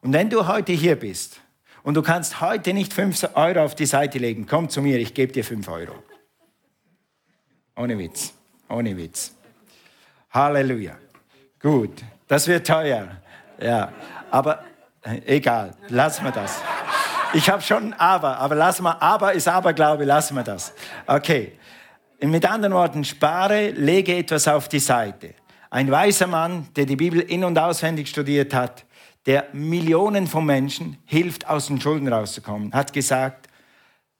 Und 0.02 0.12
wenn 0.12 0.30
du 0.30 0.46
heute 0.46 0.72
hier 0.72 0.96
bist 0.96 1.40
und 1.82 1.94
du 1.94 2.02
kannst 2.02 2.40
heute 2.40 2.72
nicht 2.72 2.92
5 2.92 3.30
Euro 3.34 3.64
auf 3.64 3.74
die 3.74 3.86
Seite 3.86 4.18
legen, 4.18 4.46
komm 4.46 4.68
zu 4.68 4.80
mir, 4.80 4.98
ich 4.98 5.12
gebe 5.14 5.32
dir 5.32 5.44
5 5.44 5.68
Euro. 5.68 5.94
Ohne 7.76 7.98
Witz, 7.98 8.32
ohne 8.68 8.96
Witz. 8.96 9.34
Halleluja. 10.30 10.96
Gut, 11.60 12.02
das 12.28 12.46
wird 12.46 12.66
teuer. 12.66 13.08
Ja, 13.60 13.92
aber 14.30 14.64
äh, 15.02 15.20
egal, 15.36 15.74
lassen 15.88 16.24
wir 16.24 16.32
das. 16.32 16.60
Ich 17.32 17.48
habe 17.48 17.62
schon 17.62 17.92
aber, 17.94 18.38
aber 18.38 18.54
lassen 18.54 18.84
wir, 18.84 19.00
aber 19.00 19.34
ist 19.34 19.48
Aberglaube, 19.48 20.04
lassen 20.04 20.34
wir 20.34 20.42
das. 20.42 20.72
Okay. 21.06 21.52
Mit 22.22 22.44
anderen 22.44 22.74
Worten, 22.74 23.04
spare, 23.04 23.70
lege 23.70 24.14
etwas 24.16 24.46
auf 24.46 24.68
die 24.68 24.78
Seite. 24.78 25.34
Ein 25.70 25.90
weiser 25.90 26.26
Mann, 26.26 26.68
der 26.76 26.84
die 26.84 26.96
Bibel 26.96 27.20
in- 27.20 27.44
und 27.44 27.58
auswendig 27.58 28.08
studiert 28.08 28.52
hat, 28.52 28.84
der 29.26 29.46
Millionen 29.52 30.26
von 30.26 30.46
Menschen 30.46 30.98
hilft, 31.04 31.48
aus 31.48 31.66
den 31.66 31.80
Schulden 31.80 32.08
rauszukommen, 32.08 32.72
hat 32.72 32.92
gesagt, 32.92 33.48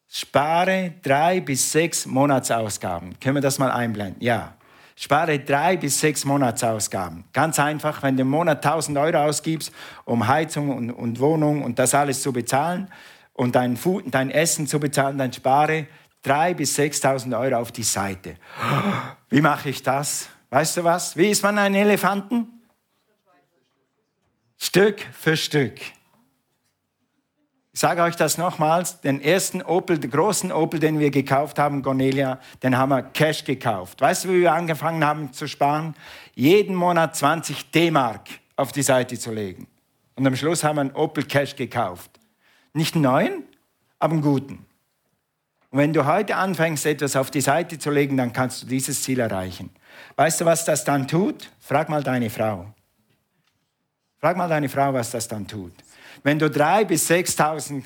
spare 0.08 0.94
drei 1.02 1.40
bis 1.40 1.72
sechs 1.72 2.06
Monatsausgaben. 2.06 3.18
Können 3.20 3.36
wir 3.36 3.42
das 3.42 3.58
mal 3.58 3.70
einblenden? 3.70 4.22
Ja. 4.22 4.54
Spare 4.96 5.38
drei 5.38 5.78
bis 5.78 5.98
sechs 5.98 6.26
Monatsausgaben. 6.26 7.24
Ganz 7.32 7.58
einfach, 7.58 8.02
wenn 8.02 8.16
du 8.16 8.22
im 8.22 8.28
Monat 8.28 8.64
1000 8.64 8.98
Euro 8.98 9.16
ausgibst, 9.18 9.72
um 10.04 10.28
Heizung 10.28 10.76
und, 10.76 10.90
und 10.90 11.20
Wohnung 11.20 11.62
und 11.64 11.78
das 11.78 11.94
alles 11.94 12.20
zu 12.20 12.34
bezahlen 12.34 12.90
und 13.32 13.54
dein, 13.54 13.78
Food, 13.78 14.04
dein 14.08 14.30
Essen 14.30 14.66
zu 14.66 14.78
bezahlen, 14.78 15.16
dann 15.16 15.32
spare 15.32 15.86
drei 16.22 16.52
bis 16.52 16.78
6.000 16.78 17.38
Euro 17.38 17.56
auf 17.56 17.72
die 17.72 17.82
Seite. 17.82 18.36
Wie 19.30 19.40
mache 19.40 19.70
ich 19.70 19.82
das? 19.82 20.28
Weißt 20.50 20.76
du 20.76 20.84
was? 20.84 21.16
Wie 21.16 21.30
ist 21.30 21.42
man 21.42 21.56
ein 21.56 21.74
Elefanten? 21.74 22.59
Stück 24.62 25.00
für 25.12 25.38
Stück. 25.38 25.80
Ich 27.72 27.80
sage 27.80 28.02
euch 28.02 28.14
das 28.14 28.36
nochmals, 28.36 29.00
den 29.00 29.22
ersten 29.22 29.62
Opel, 29.62 29.98
den 29.98 30.10
großen 30.10 30.52
Opel, 30.52 30.78
den 30.78 30.98
wir 30.98 31.10
gekauft 31.10 31.58
haben, 31.58 31.80
Cornelia, 31.80 32.38
den 32.62 32.76
haben 32.76 32.90
wir 32.90 33.02
Cash 33.02 33.44
gekauft. 33.44 34.02
Weißt 34.02 34.24
du, 34.24 34.28
wie 34.28 34.42
wir 34.42 34.52
angefangen 34.52 35.02
haben 35.02 35.32
zu 35.32 35.48
sparen? 35.48 35.94
Jeden 36.34 36.74
Monat 36.74 37.16
20 37.16 37.70
D-Mark 37.70 38.28
auf 38.54 38.70
die 38.70 38.82
Seite 38.82 39.18
zu 39.18 39.32
legen. 39.32 39.66
Und 40.14 40.26
am 40.26 40.36
Schluss 40.36 40.62
haben 40.62 40.76
wir 40.76 40.82
einen 40.82 40.92
Opel 40.92 41.24
Cash 41.24 41.56
gekauft. 41.56 42.10
Nicht 42.74 42.94
einen 42.94 43.04
neuen, 43.04 43.44
aber 43.98 44.12
einen 44.12 44.22
guten. 44.22 44.66
Und 45.70 45.78
wenn 45.78 45.94
du 45.94 46.04
heute 46.04 46.36
anfängst, 46.36 46.84
etwas 46.84 47.16
auf 47.16 47.30
die 47.30 47.40
Seite 47.40 47.78
zu 47.78 47.90
legen, 47.90 48.18
dann 48.18 48.34
kannst 48.34 48.62
du 48.62 48.66
dieses 48.66 49.02
Ziel 49.02 49.20
erreichen. 49.20 49.70
Weißt 50.16 50.42
du, 50.42 50.44
was 50.44 50.66
das 50.66 50.84
dann 50.84 51.08
tut? 51.08 51.48
Frag 51.60 51.88
mal 51.88 52.02
deine 52.02 52.28
Frau. 52.28 52.66
Frag 54.20 54.36
mal 54.36 54.48
deine 54.48 54.68
Frau, 54.68 54.92
was 54.92 55.10
das 55.10 55.28
dann 55.28 55.46
tut. 55.46 55.72
Wenn 56.22 56.38
du 56.38 56.46
3.000 56.46 56.84
bis 56.84 57.10
6.000 57.10 57.84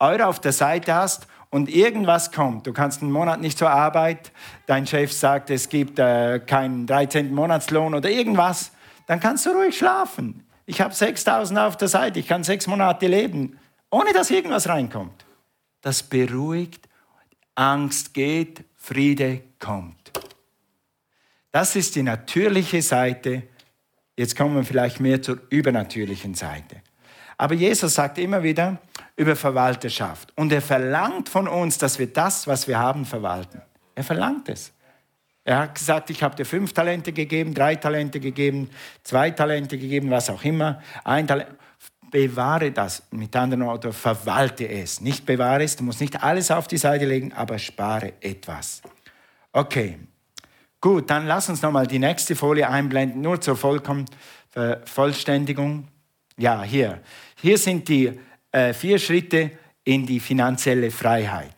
Euro 0.00 0.24
auf 0.24 0.40
der 0.40 0.52
Seite 0.52 0.92
hast 0.92 1.28
und 1.50 1.68
irgendwas 1.68 2.32
kommt, 2.32 2.66
du 2.66 2.72
kannst 2.72 3.02
einen 3.02 3.12
Monat 3.12 3.40
nicht 3.40 3.56
zur 3.56 3.70
Arbeit, 3.70 4.32
dein 4.66 4.86
Chef 4.86 5.12
sagt, 5.12 5.50
es 5.50 5.68
gibt 5.68 6.00
äh, 6.00 6.40
keinen 6.40 6.88
13. 6.88 7.32
Monatslohn 7.32 7.94
oder 7.94 8.10
irgendwas, 8.10 8.72
dann 9.06 9.20
kannst 9.20 9.46
du 9.46 9.50
ruhig 9.50 9.78
schlafen. 9.78 10.44
Ich 10.66 10.80
habe 10.80 10.92
6.000 10.92 11.64
auf 11.64 11.76
der 11.76 11.86
Seite, 11.86 12.18
ich 12.18 12.26
kann 12.26 12.42
sechs 12.42 12.66
Monate 12.66 13.06
leben, 13.06 13.56
ohne 13.88 14.12
dass 14.12 14.30
irgendwas 14.30 14.68
reinkommt. 14.68 15.24
Das 15.82 16.02
beruhigt, 16.02 16.88
Angst 17.54 18.12
geht, 18.12 18.64
Friede 18.74 19.42
kommt. 19.60 20.10
Das 21.52 21.76
ist 21.76 21.94
die 21.94 22.02
natürliche 22.02 22.82
Seite. 22.82 23.44
Jetzt 24.16 24.36
kommen 24.36 24.56
wir 24.56 24.64
vielleicht 24.64 25.00
mehr 25.00 25.20
zur 25.20 25.38
übernatürlichen 25.50 26.34
Seite. 26.34 26.76
Aber 27.38 27.54
Jesus 27.54 27.94
sagt 27.94 28.18
immer 28.18 28.42
wieder 28.42 28.78
über 29.14 29.36
Verwalterschaft. 29.36 30.32
Und 30.36 30.52
er 30.52 30.62
verlangt 30.62 31.28
von 31.28 31.46
uns, 31.48 31.76
dass 31.78 31.98
wir 31.98 32.06
das, 32.06 32.46
was 32.46 32.66
wir 32.66 32.78
haben, 32.78 33.04
verwalten. 33.04 33.60
Er 33.94 34.04
verlangt 34.04 34.48
es. 34.48 34.72
Er 35.44 35.58
hat 35.58 35.74
gesagt, 35.74 36.10
ich 36.10 36.22
habe 36.22 36.34
dir 36.34 36.44
fünf 36.44 36.72
Talente 36.72 37.12
gegeben, 37.12 37.54
drei 37.54 37.76
Talente 37.76 38.18
gegeben, 38.18 38.68
zwei 39.04 39.30
Talente 39.30 39.78
gegeben, 39.78 40.10
was 40.10 40.28
auch 40.28 40.42
immer. 40.44 40.82
Ein 41.04 41.26
Talent. 41.26 41.50
Bewahre 42.10 42.70
das. 42.70 43.02
Mit 43.10 43.34
anderen 43.34 43.66
Worten, 43.66 43.92
verwalte 43.92 44.68
es. 44.68 45.00
Nicht 45.00 45.26
bewahre 45.26 45.64
es, 45.64 45.76
du 45.76 45.84
musst 45.84 46.00
nicht 46.00 46.22
alles 46.22 46.50
auf 46.50 46.68
die 46.68 46.78
Seite 46.78 47.04
legen, 47.04 47.32
aber 47.32 47.58
spare 47.58 48.14
etwas. 48.20 48.80
Okay, 49.52 49.98
gut, 50.86 51.10
dann 51.10 51.26
lass 51.26 51.48
uns 51.48 51.62
nochmal 51.62 51.88
die 51.88 51.98
nächste 51.98 52.36
Folie 52.36 52.70
einblenden, 52.70 53.20
nur 53.20 53.40
zur 53.40 53.56
Vollkommen 53.56 54.04
Vervollständigung. 54.50 55.88
Ja, 56.36 56.62
hier. 56.62 57.00
Hier 57.42 57.58
sind 57.58 57.88
die 57.88 58.12
äh, 58.52 58.72
vier 58.72 59.00
Schritte 59.00 59.50
in 59.82 60.06
die 60.06 60.20
finanzielle 60.20 60.92
Freiheit. 60.92 61.56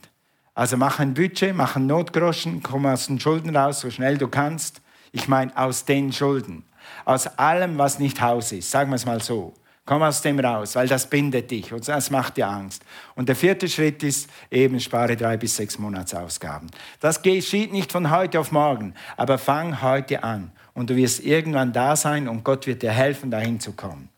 Also 0.54 0.78
mach 0.78 0.99
ein 0.99 1.12
Budget, 1.12 1.54
mach 1.54 1.76
einen 1.76 1.88
Notgroschen, 1.88 2.62
komm 2.62 2.87
aus 2.87 3.08
den 3.08 3.20
Schulden 3.20 3.54
raus, 3.54 3.80
so 3.80 3.90
schnell 3.90 4.16
du 4.16 4.28
kannst. 4.28 4.80
Ich 5.12 5.28
meine 5.28 5.54
aus 5.58 5.85
den 5.85 6.11
Schulden. 6.11 6.64
Aus 7.04 7.26
allem, 7.26 7.76
was 7.76 7.99
nicht 7.99 8.23
Haus 8.23 8.52
ist. 8.52 8.70
Sagen 8.70 8.90
wir 8.90 8.97
es 8.97 9.04
mal 9.04 9.20
so. 9.23 9.52
Komm 9.88 10.02
aus 10.02 10.21
dem 10.21 10.38
raus, 10.38 10.76
weil 10.76 10.87
das 10.87 11.09
bindet 11.09 11.50
dich 11.50 11.73
und 11.73 11.88
das 11.88 12.11
macht 12.11 12.37
dir 12.37 12.47
Angst. 12.47 12.83
Und 13.14 13.26
der 13.26 13.35
vierte 13.35 13.66
Schritt 13.71 14.02
ist 14.02 14.28
eben, 14.50 14.78
spare 14.80 15.16
drei 15.16 15.38
bis 15.38 15.57
sechs 15.57 15.78
Monatsausgaben. 15.78 16.71
Das 17.00 17.23
geschieht 17.23 17.73
nicht 17.73 17.90
von 17.90 18.11
heute 18.11 18.38
auf 18.38 18.52
morgen, 18.52 18.92
aber 19.16 19.38
fang 19.38 19.80
heute 19.80 20.23
an 20.23 20.52
und 20.75 20.90
du 20.90 20.97
wirst 20.97 21.25
irgendwann 21.25 21.73
da 21.73 21.97
sein 21.97 22.28
und 22.28 22.45
Gott 22.45 22.66
wird 22.66 22.83
dir 22.83 22.92
helfen, 22.92 23.30
dahin 23.30 23.61
zu 23.61 23.73
kommen. 23.73 24.11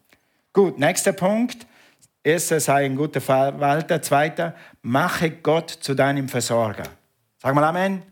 Gut, 0.52 0.76
nächster 0.76 1.12
Punkt. 1.12 1.68
Erster, 2.24 2.58
sei 2.58 2.86
ein 2.86 2.96
guter 2.96 3.20
Verwalter. 3.20 4.02
Zweiter, 4.02 4.56
mache 4.82 5.30
Gott 5.30 5.70
zu 5.70 5.94
deinem 5.94 6.28
Versorger. 6.28 6.88
Sag 7.38 7.54
mal 7.54 7.62
Amen. 7.62 7.92
Amen. 7.92 8.02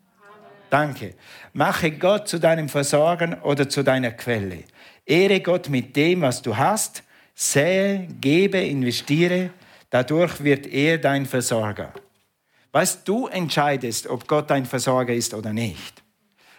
Danke. 0.71 1.15
Mache 1.55 1.91
Gott 1.91 2.29
zu 2.29 2.39
deinem 2.39 2.69
Versorger 2.69 3.45
oder 3.45 3.69
zu 3.69 3.83
deiner 3.83 4.13
Quelle. 4.13 4.63
Ehre 5.05 5.41
Gott 5.41 5.69
mit 5.69 5.97
dem, 5.97 6.21
was 6.21 6.41
du 6.41 6.57
hast. 6.57 7.03
Sähe, 7.41 8.09
gebe, 8.21 8.59
investiere. 8.59 9.51
Dadurch 9.91 10.43
wird 10.43 10.67
er 10.67 10.99
dein 10.99 11.25
Versorger. 11.25 11.93
Weißt 12.73 13.07
du, 13.07 13.29
entscheidest, 13.29 14.09
ob 14.09 14.27
Gott 14.27 14.51
dein 14.51 14.67
Versorger 14.67 15.15
ist 15.15 15.35
oder 15.35 15.53
nicht. 15.53 16.03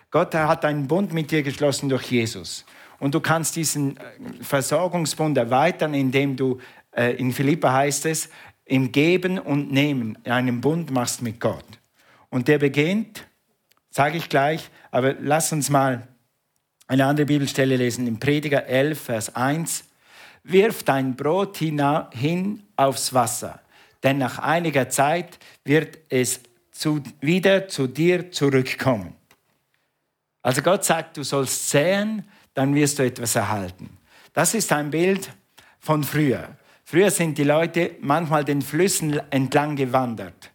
Gott 0.10 0.34
hat 0.34 0.64
einen 0.64 0.88
Bund 0.88 1.12
mit 1.12 1.32
dir 1.32 1.44
geschlossen 1.44 1.90
durch 1.90 2.10
Jesus. 2.10 2.64
Und 2.98 3.14
du 3.14 3.20
kannst 3.20 3.58
diesen 3.58 3.98
äh, 3.98 4.02
Versorgungsbund 4.40 5.38
erweitern, 5.38 5.94
indem 5.94 6.38
du, 6.38 6.60
äh, 6.92 7.12
in 7.16 7.34
Philippa 7.34 7.74
heißt 7.74 8.06
es, 8.06 8.30
im 8.64 8.94
Geben 8.94 9.38
und 9.38 9.74
Nehmen 9.74 10.18
einen 10.24 10.62
Bund 10.62 10.92
machst 10.92 11.22
mit 11.22 11.42
Gott. 11.42 11.66
Und 12.30 12.48
der 12.48 12.58
beginnt, 12.58 13.28
sage 13.90 14.18
ich 14.18 14.30
gleich, 14.30 14.70
aber 14.92 15.16
lass 15.20 15.52
uns 15.52 15.70
mal 15.70 16.08
eine 16.88 17.06
andere 17.06 17.26
Bibelstelle 17.26 17.76
lesen, 17.76 18.08
im 18.08 18.18
Prediger 18.18 18.66
11, 18.66 19.02
Vers 19.02 19.36
1. 19.36 19.89
Wirf 20.52 20.84
dein 20.84 21.16
Brot 21.16 21.58
hin 21.58 22.64
aufs 22.76 23.14
Wasser, 23.14 23.60
denn 24.04 24.18
nach 24.18 24.40
einiger 24.40 24.90
Zeit 24.90 25.38
wird 25.64 26.00
es 26.10 26.42
zu, 26.72 27.02
wieder 27.22 27.68
zu 27.68 27.88
dir 27.88 28.32
zurückkommen. 28.32 29.16
Also 30.42 30.62
Gott 30.62 30.86
sagt, 30.86 31.18
du 31.18 31.24
sollst 31.24 31.70
säen, 31.70 32.24
dann 32.54 32.74
wirst 32.74 33.00
du 33.00 33.06
etwas 33.06 33.36
erhalten. 33.36 33.98
Das 34.34 34.54
ist 34.54 34.72
ein 34.72 34.90
Bild 34.90 35.32
von 35.80 36.04
früher. 36.04 36.50
Früher 36.86 37.12
sind 37.12 37.38
die 37.38 37.44
Leute 37.44 37.92
manchmal 38.00 38.44
den 38.44 38.62
Flüssen 38.62 39.20
entlang 39.30 39.76
gewandert. 39.76 40.52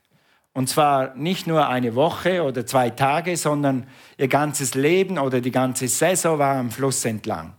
Und 0.52 0.68
zwar 0.68 1.14
nicht 1.16 1.46
nur 1.46 1.68
eine 1.68 1.94
Woche 1.94 2.42
oder 2.42 2.64
zwei 2.64 2.90
Tage, 2.90 3.36
sondern 3.36 3.86
ihr 4.16 4.28
ganzes 4.28 4.74
Leben 4.74 5.18
oder 5.18 5.40
die 5.40 5.50
ganze 5.50 5.88
Saison 5.88 6.38
war 6.38 6.56
am 6.56 6.70
Fluss 6.70 7.04
entlang. 7.04 7.54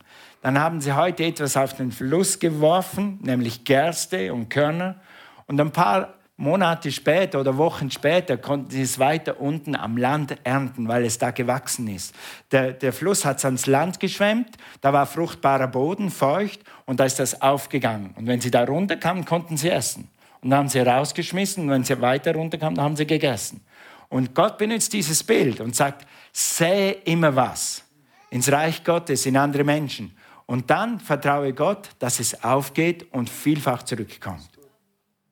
Dann 0.46 0.60
haben 0.60 0.80
sie 0.80 0.94
heute 0.94 1.24
etwas 1.24 1.58
auf 1.58 1.74
den 1.74 1.92
Fluss 1.92 2.38
geworfen, 2.38 3.18
nämlich 3.24 3.64
Gerste 3.64 4.32
und 4.32 4.48
Körner. 4.48 5.02
Und 5.48 5.60
ein 5.60 5.72
paar 5.72 6.14
Monate 6.38 6.92
später 6.92 7.40
oder 7.40 7.58
Wochen 7.58 7.90
später 7.90 8.38
konnten 8.38 8.70
sie 8.70 8.84
es 8.84 9.00
weiter 9.00 9.42
unten 9.42 9.76
am 9.76 9.98
Land 9.98 10.38
ernten, 10.44 10.88
weil 10.88 11.04
es 11.04 11.18
da 11.18 11.32
gewachsen 11.32 11.88
ist. 11.88 12.14
Der, 12.52 12.74
der 12.74 12.94
Fluss 12.94 13.26
hat 13.26 13.40
es 13.40 13.46
ans 13.46 13.66
Land 13.66 14.00
geschwemmt, 14.00 14.56
da 14.82 14.94
war 14.94 15.08
fruchtbarer 15.08 15.68
Boden, 15.68 16.12
feucht 16.12 16.60
und 16.86 17.00
da 17.00 17.06
ist 17.06 17.18
das 17.18 17.42
aufgegangen. 17.42 18.14
Und 18.16 18.28
wenn 18.28 18.40
sie 18.40 18.52
da 18.52 18.66
runterkamen, 18.66 19.26
konnten 19.26 19.58
sie 19.58 19.72
essen. 19.72 20.12
Und 20.42 20.52
dann 20.52 20.60
haben 20.60 20.70
sie 20.70 20.78
rausgeschmissen 20.78 21.64
und 21.64 21.70
wenn 21.72 21.84
sie 21.84 22.00
weiter 22.02 22.36
runterkamen, 22.36 22.80
haben 22.80 22.96
sie 22.96 23.08
gegessen. 23.08 23.62
Und 24.10 24.36
Gott 24.36 24.60
benutzt 24.60 24.94
dieses 24.94 25.24
Bild 25.24 25.60
und 25.60 25.76
sagt, 25.76 26.06
sähe 26.32 26.92
immer 26.92 27.36
was 27.36 27.82
ins 28.30 28.52
Reich 28.52 28.84
Gottes, 28.84 29.26
in 29.26 29.38
andere 29.38 29.64
Menschen. 29.64 30.16
Und 30.46 30.70
dann 30.70 31.00
vertraue 31.00 31.54
Gott, 31.54 31.90
dass 32.00 32.20
es 32.20 32.44
aufgeht 32.44 33.12
und 33.12 33.30
vielfach 33.30 33.84
zurückkommt. 33.84 34.50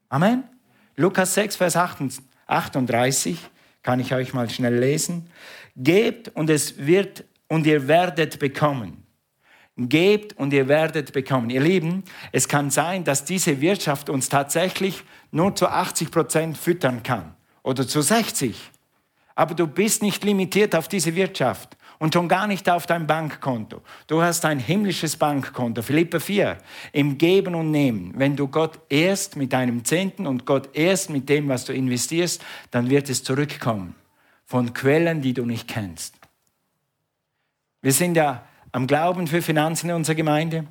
Amen. 0.09 0.43
Lukas 0.95 1.33
6, 1.35 1.55
Vers 1.55 1.75
38 2.47 3.37
kann 3.81 3.99
ich 3.99 4.13
euch 4.13 4.33
mal 4.33 4.49
schnell 4.49 4.77
lesen. 4.77 5.29
Gebt 5.75 6.29
und 6.29 6.49
es 6.49 6.77
wird 6.77 7.25
und 7.47 7.65
ihr 7.65 7.87
werdet 7.87 8.39
bekommen. 8.39 9.05
Gebt 9.75 10.37
und 10.37 10.53
ihr 10.53 10.67
werdet 10.67 11.13
bekommen. 11.13 11.49
Ihr 11.49 11.61
Lieben, 11.61 12.03
es 12.31 12.47
kann 12.47 12.69
sein, 12.69 13.03
dass 13.03 13.25
diese 13.25 13.59
Wirtschaft 13.59 14.09
uns 14.09 14.29
tatsächlich 14.29 15.03
nur 15.31 15.55
zu 15.55 15.67
80 15.67 16.11
Prozent 16.11 16.57
füttern 16.57 17.01
kann 17.01 17.35
oder 17.63 17.87
zu 17.87 18.01
60. 18.01 18.55
Aber 19.35 19.55
du 19.55 19.65
bist 19.65 20.03
nicht 20.03 20.23
limitiert 20.23 20.75
auf 20.75 20.87
diese 20.87 21.15
Wirtschaft 21.15 21.75
und 21.99 22.13
schon 22.13 22.27
gar 22.27 22.47
nicht 22.47 22.69
auf 22.69 22.85
dein 22.85 23.07
Bankkonto. 23.07 23.81
Du 24.07 24.21
hast 24.21 24.45
ein 24.45 24.59
himmlisches 24.59 25.17
Bankkonto. 25.17 25.81
Philippa 25.81 26.19
4, 26.19 26.57
im 26.91 27.17
Geben 27.17 27.55
und 27.55 27.71
Nehmen. 27.71 28.13
Wenn 28.15 28.35
du 28.35 28.47
Gott 28.47 28.79
erst 28.89 29.35
mit 29.35 29.53
deinem 29.53 29.85
Zehnten 29.85 30.27
und 30.27 30.45
Gott 30.45 30.69
erst 30.73 31.09
mit 31.09 31.29
dem, 31.29 31.49
was 31.49 31.65
du 31.65 31.73
investierst, 31.73 32.43
dann 32.71 32.89
wird 32.89 33.09
es 33.09 33.23
zurückkommen 33.23 33.95
von 34.45 34.73
Quellen, 34.73 35.21
die 35.21 35.33
du 35.33 35.45
nicht 35.45 35.67
kennst. 35.67 36.15
Wir 37.81 37.91
sind 37.91 38.15
ja 38.15 38.43
am 38.71 38.87
Glauben 38.87 39.27
für 39.27 39.41
Finanzen 39.41 39.89
in 39.89 39.95
unserer 39.95 40.15
Gemeinde 40.15 40.65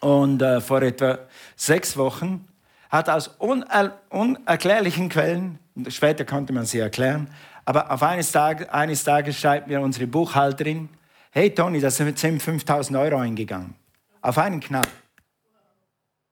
und 0.00 0.42
äh, 0.42 0.60
vor 0.60 0.82
etwa 0.82 1.18
sechs 1.56 1.96
Wochen 1.96 2.46
hat 2.90 3.08
aus 3.10 3.28
uner 3.38 3.98
unerklärlichen 4.08 5.08
Quellen, 5.08 5.58
später 5.88 6.24
konnte 6.24 6.52
man 6.52 6.64
sie 6.64 6.78
erklären, 6.78 7.28
aber 7.68 7.90
auf 7.90 8.02
eines, 8.02 8.32
Tag, 8.32 8.72
eines 8.72 9.04
Tages 9.04 9.38
schreibt 9.38 9.68
mir 9.68 9.82
unsere 9.82 10.06
Buchhalterin, 10.06 10.88
hey 11.32 11.54
Toni, 11.54 11.80
da 11.80 11.90
sind 11.90 12.18
5000 12.18 12.98
Euro 12.98 13.18
eingegangen. 13.18 13.74
Auf 14.22 14.38
einen 14.38 14.60
Knall. 14.60 14.88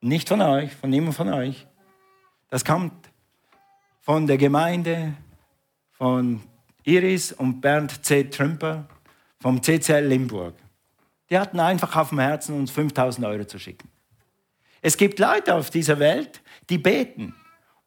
Nicht 0.00 0.31
von 0.31 0.40
euch, 0.40 0.75
von 0.75 0.88
niemand 0.88 1.14
von 1.14 1.31
euch. 1.31 1.66
Das 2.49 2.64
kommt 2.64 3.11
von 4.00 4.26
der 4.26 4.38
Gemeinde, 4.38 5.12
von 5.93 6.40
Iris 6.85 7.33
und 7.33 7.61
Bernd 7.61 8.02
C. 8.02 8.25
Trümper 8.25 8.87
vom 9.38 9.61
CCL 9.61 10.07
Limburg. 10.07 10.55
Die 11.28 11.38
hatten 11.38 11.61
einfach 11.61 11.95
auf 11.97 12.09
dem 12.09 12.21
Herzen, 12.21 12.59
uns 12.59 12.71
5000 12.71 13.26
Euro 13.26 13.45
zu 13.45 13.59
schicken. 13.59 13.90
Es 14.81 14.97
gibt 14.97 15.19
Leute 15.19 15.55
auf 15.55 15.69
dieser 15.69 15.99
Welt, 15.99 16.40
die 16.71 16.78
beten. 16.78 17.35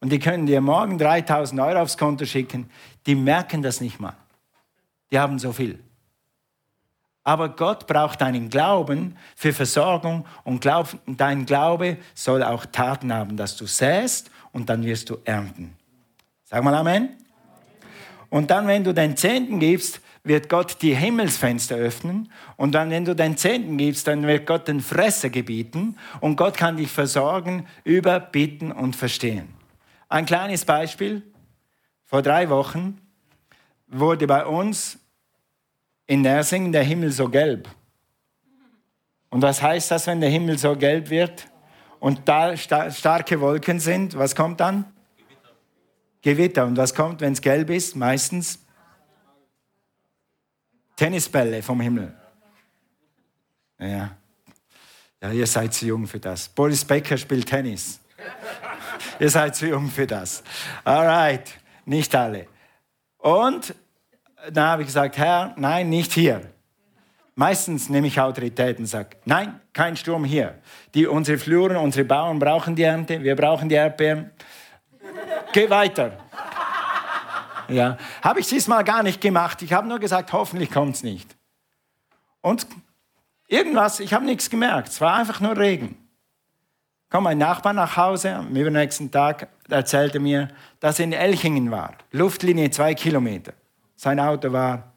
Und 0.01 0.11
die 0.11 0.19
können 0.19 0.45
dir 0.45 0.61
morgen 0.61 0.97
3000 0.97 1.59
Euro 1.59 1.81
aufs 1.81 1.97
Konto 1.97 2.25
schicken. 2.25 2.69
Die 3.05 3.15
merken 3.15 3.61
das 3.61 3.81
nicht 3.81 3.99
mal. 3.99 4.15
Die 5.11 5.19
haben 5.19 5.39
so 5.39 5.51
viel. 5.51 5.79
Aber 7.23 7.49
Gott 7.49 7.85
braucht 7.85 8.21
deinen 8.21 8.49
Glauben 8.49 9.15
für 9.35 9.53
Versorgung 9.53 10.25
und 10.43 10.61
glaub, 10.61 10.97
dein 11.05 11.45
Glaube 11.45 11.97
soll 12.15 12.43
auch 12.43 12.65
Taten 12.65 13.13
haben, 13.13 13.37
dass 13.37 13.57
du 13.57 13.65
säst 13.65 14.31
und 14.51 14.69
dann 14.69 14.83
wirst 14.83 15.09
du 15.09 15.17
ernten. 15.25 15.75
Sag 16.45 16.63
mal 16.63 16.73
Amen. 16.73 17.09
Und 18.29 18.49
dann, 18.51 18.67
wenn 18.67 18.83
du 18.83 18.93
den 18.93 19.17
Zehnten 19.17 19.59
gibst, 19.59 20.01
wird 20.23 20.49
Gott 20.49 20.81
die 20.81 20.95
Himmelsfenster 20.95 21.75
öffnen. 21.75 22.31
Und 22.57 22.73
dann, 22.73 22.89
wenn 22.89 23.05
du 23.05 23.15
den 23.15 23.37
Zehnten 23.37 23.77
gibst, 23.77 24.07
dann 24.07 24.25
wird 24.25 24.45
Gott 24.45 24.67
den 24.67 24.81
Fresser 24.81 25.29
gebieten. 25.29 25.97
Und 26.21 26.35
Gott 26.35 26.57
kann 26.57 26.77
dich 26.77 26.91
versorgen 26.91 27.65
über 27.83 28.19
Bitten 28.19 28.71
und 28.71 28.95
Verstehen. 28.95 29.58
Ein 30.09 30.25
kleines 30.25 30.65
Beispiel. 30.65 31.21
Vor 32.03 32.23
drei 32.23 32.49
Wochen 32.49 32.99
wurde 33.87 34.25
bei 34.25 34.45
uns 34.45 34.97
in 36.07 36.23
Nersing 36.23 36.71
der 36.71 36.83
Himmel 36.83 37.11
so 37.11 37.29
gelb. 37.29 37.69
Und 39.29 39.43
was 39.43 39.61
heißt 39.61 39.91
das, 39.91 40.07
wenn 40.07 40.19
der 40.19 40.31
Himmel 40.31 40.57
so 40.57 40.75
gelb 40.75 41.11
wird 41.11 41.47
und 41.99 42.27
da 42.27 42.57
starke 42.57 43.39
Wolken 43.39 43.79
sind? 43.79 44.17
Was 44.17 44.35
kommt 44.35 44.59
dann? 44.59 44.91
Gewitter. 45.15 45.55
Gewitter. 46.23 46.65
Und 46.65 46.77
was 46.77 46.95
kommt, 46.95 47.21
wenn 47.21 47.33
es 47.33 47.41
gelb 47.41 47.69
ist? 47.69 47.95
Meistens 47.95 48.59
Tennisbälle 50.95 51.61
vom 51.61 51.79
Himmel. 51.79 52.13
Ja. 53.77 54.17
ja, 55.21 55.31
ihr 55.31 55.47
seid 55.47 55.73
zu 55.75 55.85
jung 55.85 56.07
für 56.07 56.19
das. 56.19 56.49
Boris 56.49 56.83
Becker 56.83 57.15
spielt 57.15 57.47
Tennis. 57.47 58.01
Ihr 59.23 59.29
seid 59.29 59.55
zu 59.55 59.67
jung 59.67 59.89
für 59.89 60.07
das. 60.07 60.43
Alright, 60.83 61.59
nicht 61.85 62.15
alle. 62.15 62.47
Und 63.17 63.75
dann 64.49 64.67
habe 64.69 64.83
ich 64.83 64.87
gesagt, 64.87 65.17
Herr, 65.17 65.53
nein, 65.57 65.89
nicht 65.89 66.13
hier. 66.13 66.41
Meistens 67.35 67.89
nehme 67.89 68.07
ich 68.07 68.19
Autorität 68.19 68.79
und 68.79 68.85
sage, 68.85 69.17
nein, 69.25 69.59
kein 69.73 69.95
Sturm 69.95 70.23
hier. 70.23 70.55
Die, 70.93 71.05
unsere 71.05 71.37
Fluren, 71.37 71.77
unsere 71.77 72.05
Bauern 72.05 72.39
brauchen 72.39 72.75
die 72.75 72.83
Ernte, 72.83 73.21
wir 73.21 73.35
brauchen 73.35 73.69
die 73.69 73.75
Erdbeeren. 73.75 74.31
Geh 75.53 75.69
weiter. 75.69 76.17
Ja, 77.67 77.97
habe 78.21 78.39
ich 78.39 78.47
diesmal 78.47 78.83
gar 78.83 79.03
nicht 79.03 79.21
gemacht. 79.21 79.61
Ich 79.61 79.73
habe 79.73 79.87
nur 79.87 79.99
gesagt, 79.99 80.33
hoffentlich 80.33 80.71
kommt 80.71 80.95
es 80.95 81.03
nicht. 81.03 81.35
Und 82.41 82.65
irgendwas, 83.47 83.99
ich 83.99 84.13
habe 84.13 84.25
nichts 84.25 84.49
gemerkt. 84.49 84.89
Es 84.89 85.01
war 85.01 85.15
einfach 85.15 85.39
nur 85.39 85.55
Regen 85.57 85.98
kam 87.09 87.23
mein 87.23 87.37
Nachbar 87.37 87.73
nach 87.73 87.97
Hause, 87.97 88.35
am 88.35 88.55
übernächsten 88.55 89.09
Tag 89.09 89.49
erzählte 89.67 90.19
mir, 90.19 90.49
dass 90.79 90.99
er 90.99 91.05
in 91.05 91.13
Elchingen 91.13 91.71
war. 91.71 91.95
Luftlinie 92.11 92.69
zwei 92.69 92.93
Kilometer. 92.93 93.53
Sein 93.95 94.19
Auto 94.19 94.51
war 94.51 94.93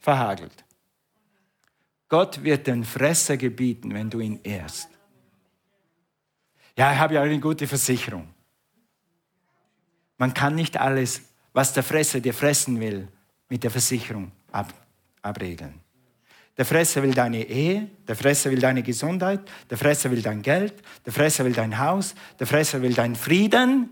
verhagelt. 0.00 0.64
Gott 2.08 2.42
wird 2.42 2.66
den 2.66 2.84
Fresser 2.84 3.36
gebieten, 3.36 3.94
wenn 3.94 4.10
du 4.10 4.20
ihn 4.20 4.40
ehrst. 4.42 4.88
Ja, 6.76 6.92
ich 6.92 6.98
habe 6.98 7.14
ja 7.14 7.22
eine 7.22 7.38
gute 7.38 7.66
Versicherung. 7.66 8.28
Man 10.16 10.34
kann 10.34 10.54
nicht 10.54 10.76
alles, 10.76 11.22
was 11.52 11.72
der 11.72 11.82
Fresser 11.82 12.20
dir 12.20 12.34
fressen 12.34 12.80
will, 12.80 13.08
mit 13.48 13.62
der 13.62 13.70
Versicherung 13.70 14.32
ab, 14.50 14.72
abregeln. 15.22 15.80
Der 16.56 16.64
Fresser 16.64 17.02
will 17.02 17.14
deine 17.14 17.42
Ehe, 17.44 17.88
der 18.06 18.16
Fresser 18.16 18.50
will 18.50 18.60
deine 18.60 18.82
Gesundheit, 18.82 19.40
der 19.70 19.78
Fresser 19.78 20.10
will 20.10 20.20
dein 20.20 20.42
Geld, 20.42 20.74
der 21.06 21.12
Fresser 21.12 21.44
will 21.44 21.52
dein 21.52 21.78
Haus, 21.78 22.14
der 22.38 22.46
Fresser 22.46 22.82
will 22.82 22.92
deinen 22.92 23.16
Frieden. 23.16 23.90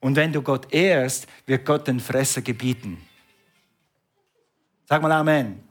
Und 0.00 0.16
wenn 0.16 0.32
du 0.32 0.42
Gott 0.42 0.72
ehrst, 0.72 1.26
wird 1.46 1.64
Gott 1.64 1.88
den 1.88 2.00
Fresser 2.00 2.42
gebieten. 2.42 2.98
Sag 4.86 5.02
mal 5.02 5.12
Amen. 5.12 5.62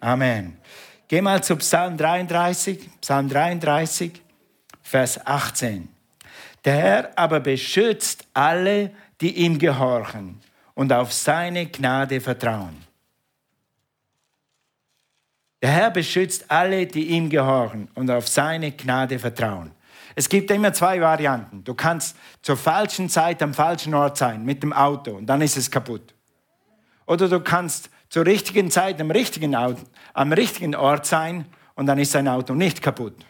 Amen. 0.00 0.58
Geh 1.08 1.20
mal 1.20 1.42
zu 1.42 1.56
Psalm 1.56 1.96
33, 1.96 3.00
Psalm 3.00 3.28
33, 3.28 4.22
Vers 4.82 5.24
18. 5.26 5.88
Der 6.64 6.74
Herr 6.74 7.10
aber 7.16 7.40
beschützt 7.40 8.26
alle, 8.34 8.90
die 9.20 9.36
ihm 9.36 9.58
gehorchen 9.58 10.40
und 10.74 10.92
auf 10.92 11.12
seine 11.12 11.66
Gnade 11.66 12.20
vertrauen. 12.20 12.85
Der 15.66 15.72
Herr 15.72 15.90
beschützt 15.90 16.48
alle, 16.48 16.86
die 16.86 17.08
ihm 17.08 17.28
gehorchen 17.28 17.88
und 17.96 18.08
auf 18.08 18.28
seine 18.28 18.70
Gnade 18.70 19.18
vertrauen. 19.18 19.72
Es 20.14 20.28
gibt 20.28 20.48
immer 20.52 20.72
zwei 20.72 21.00
Varianten. 21.00 21.64
Du 21.64 21.74
kannst 21.74 22.16
zur 22.40 22.56
falschen 22.56 23.08
Zeit 23.08 23.42
am 23.42 23.52
falschen 23.52 23.92
Ort 23.92 24.16
sein 24.16 24.44
mit 24.44 24.62
dem 24.62 24.72
Auto 24.72 25.16
und 25.16 25.26
dann 25.26 25.40
ist 25.40 25.56
es 25.56 25.68
kaputt. 25.68 26.14
Oder 27.04 27.28
du 27.28 27.40
kannst 27.40 27.90
zur 28.10 28.24
richtigen 28.24 28.70
Zeit 28.70 29.00
am 29.00 29.10
richtigen, 29.10 29.56
Auto, 29.56 29.82
am 30.14 30.32
richtigen 30.32 30.76
Ort 30.76 31.04
sein 31.04 31.46
und 31.74 31.86
dann 31.86 31.98
ist 31.98 32.14
dein 32.14 32.28
Auto 32.28 32.54
nicht 32.54 32.80
kaputt. 32.80 33.26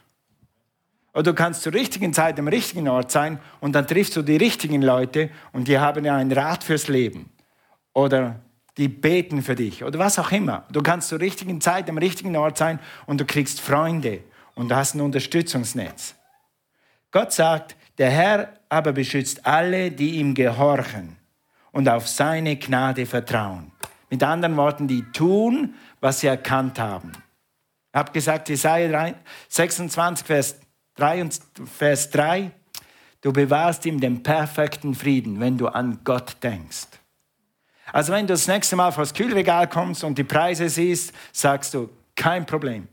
Oder 1.14 1.22
du 1.22 1.34
kannst 1.34 1.62
zur 1.62 1.72
richtigen 1.72 2.12
Zeit 2.12 2.38
am 2.38 2.48
richtigen 2.48 2.86
Ort 2.86 3.10
sein 3.10 3.38
und 3.60 3.72
dann 3.72 3.86
triffst 3.86 4.14
du 4.14 4.20
die 4.20 4.36
richtigen 4.36 4.82
Leute 4.82 5.30
und 5.54 5.68
die 5.68 5.78
haben 5.78 6.04
ja 6.04 6.16
ein 6.16 6.30
Rat 6.30 6.64
fürs 6.64 6.88
Leben. 6.88 7.30
Oder 7.94 8.42
die 8.76 8.88
beten 8.88 9.42
für 9.42 9.54
dich 9.54 9.84
oder 9.84 9.98
was 9.98 10.18
auch 10.18 10.32
immer. 10.32 10.64
Du 10.70 10.82
kannst 10.82 11.08
zur 11.08 11.20
richtigen 11.20 11.60
Zeit 11.60 11.88
am 11.88 11.98
richtigen 11.98 12.36
Ort 12.36 12.58
sein 12.58 12.78
und 13.06 13.20
du 13.20 13.24
kriegst 13.24 13.60
Freunde 13.60 14.20
und 14.54 14.70
du 14.70 14.76
hast 14.76 14.94
ein 14.94 15.00
Unterstützungsnetz. 15.00 16.14
Gott 17.10 17.32
sagt, 17.32 17.76
der 17.98 18.10
Herr 18.10 18.54
aber 18.68 18.92
beschützt 18.92 19.46
alle, 19.46 19.90
die 19.90 20.16
ihm 20.16 20.34
gehorchen 20.34 21.16
und 21.72 21.88
auf 21.88 22.08
seine 22.08 22.56
Gnade 22.56 23.06
vertrauen. 23.06 23.72
Mit 24.10 24.22
anderen 24.22 24.56
Worten, 24.56 24.86
die 24.88 25.02
tun, 25.12 25.74
was 26.00 26.20
sie 26.20 26.26
erkannt 26.26 26.78
haben. 26.78 27.12
Ich 27.92 27.98
habe 27.98 28.12
gesagt, 28.12 28.48
Jesaja 28.48 29.14
26, 29.48 30.26
Vers 30.26 30.60
3, 30.96 31.22
und 31.22 31.40
Vers 31.64 32.10
3, 32.10 32.50
du 33.22 33.32
bewahrst 33.32 33.86
ihm 33.86 34.00
den 34.00 34.22
perfekten 34.22 34.94
Frieden, 34.94 35.40
wenn 35.40 35.56
du 35.56 35.68
an 35.68 36.00
Gott 36.04 36.36
denkst. 36.42 36.88
Also 37.92 38.12
wenn 38.12 38.26
du 38.26 38.32
das 38.32 38.48
nächste 38.48 38.76
Mal 38.76 38.90
vor 38.90 39.02
das 39.02 39.14
Kühlregal 39.14 39.68
kommst 39.68 40.02
und 40.04 40.18
die 40.18 40.24
Preise 40.24 40.68
siehst, 40.68 41.12
sagst 41.32 41.74
du, 41.74 41.88
kein 42.14 42.44
Problem. 42.44 42.88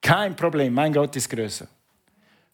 Kein 0.00 0.36
Problem, 0.36 0.74
mein 0.74 0.92
Gott 0.92 1.14
ist 1.16 1.28
größer. 1.28 1.66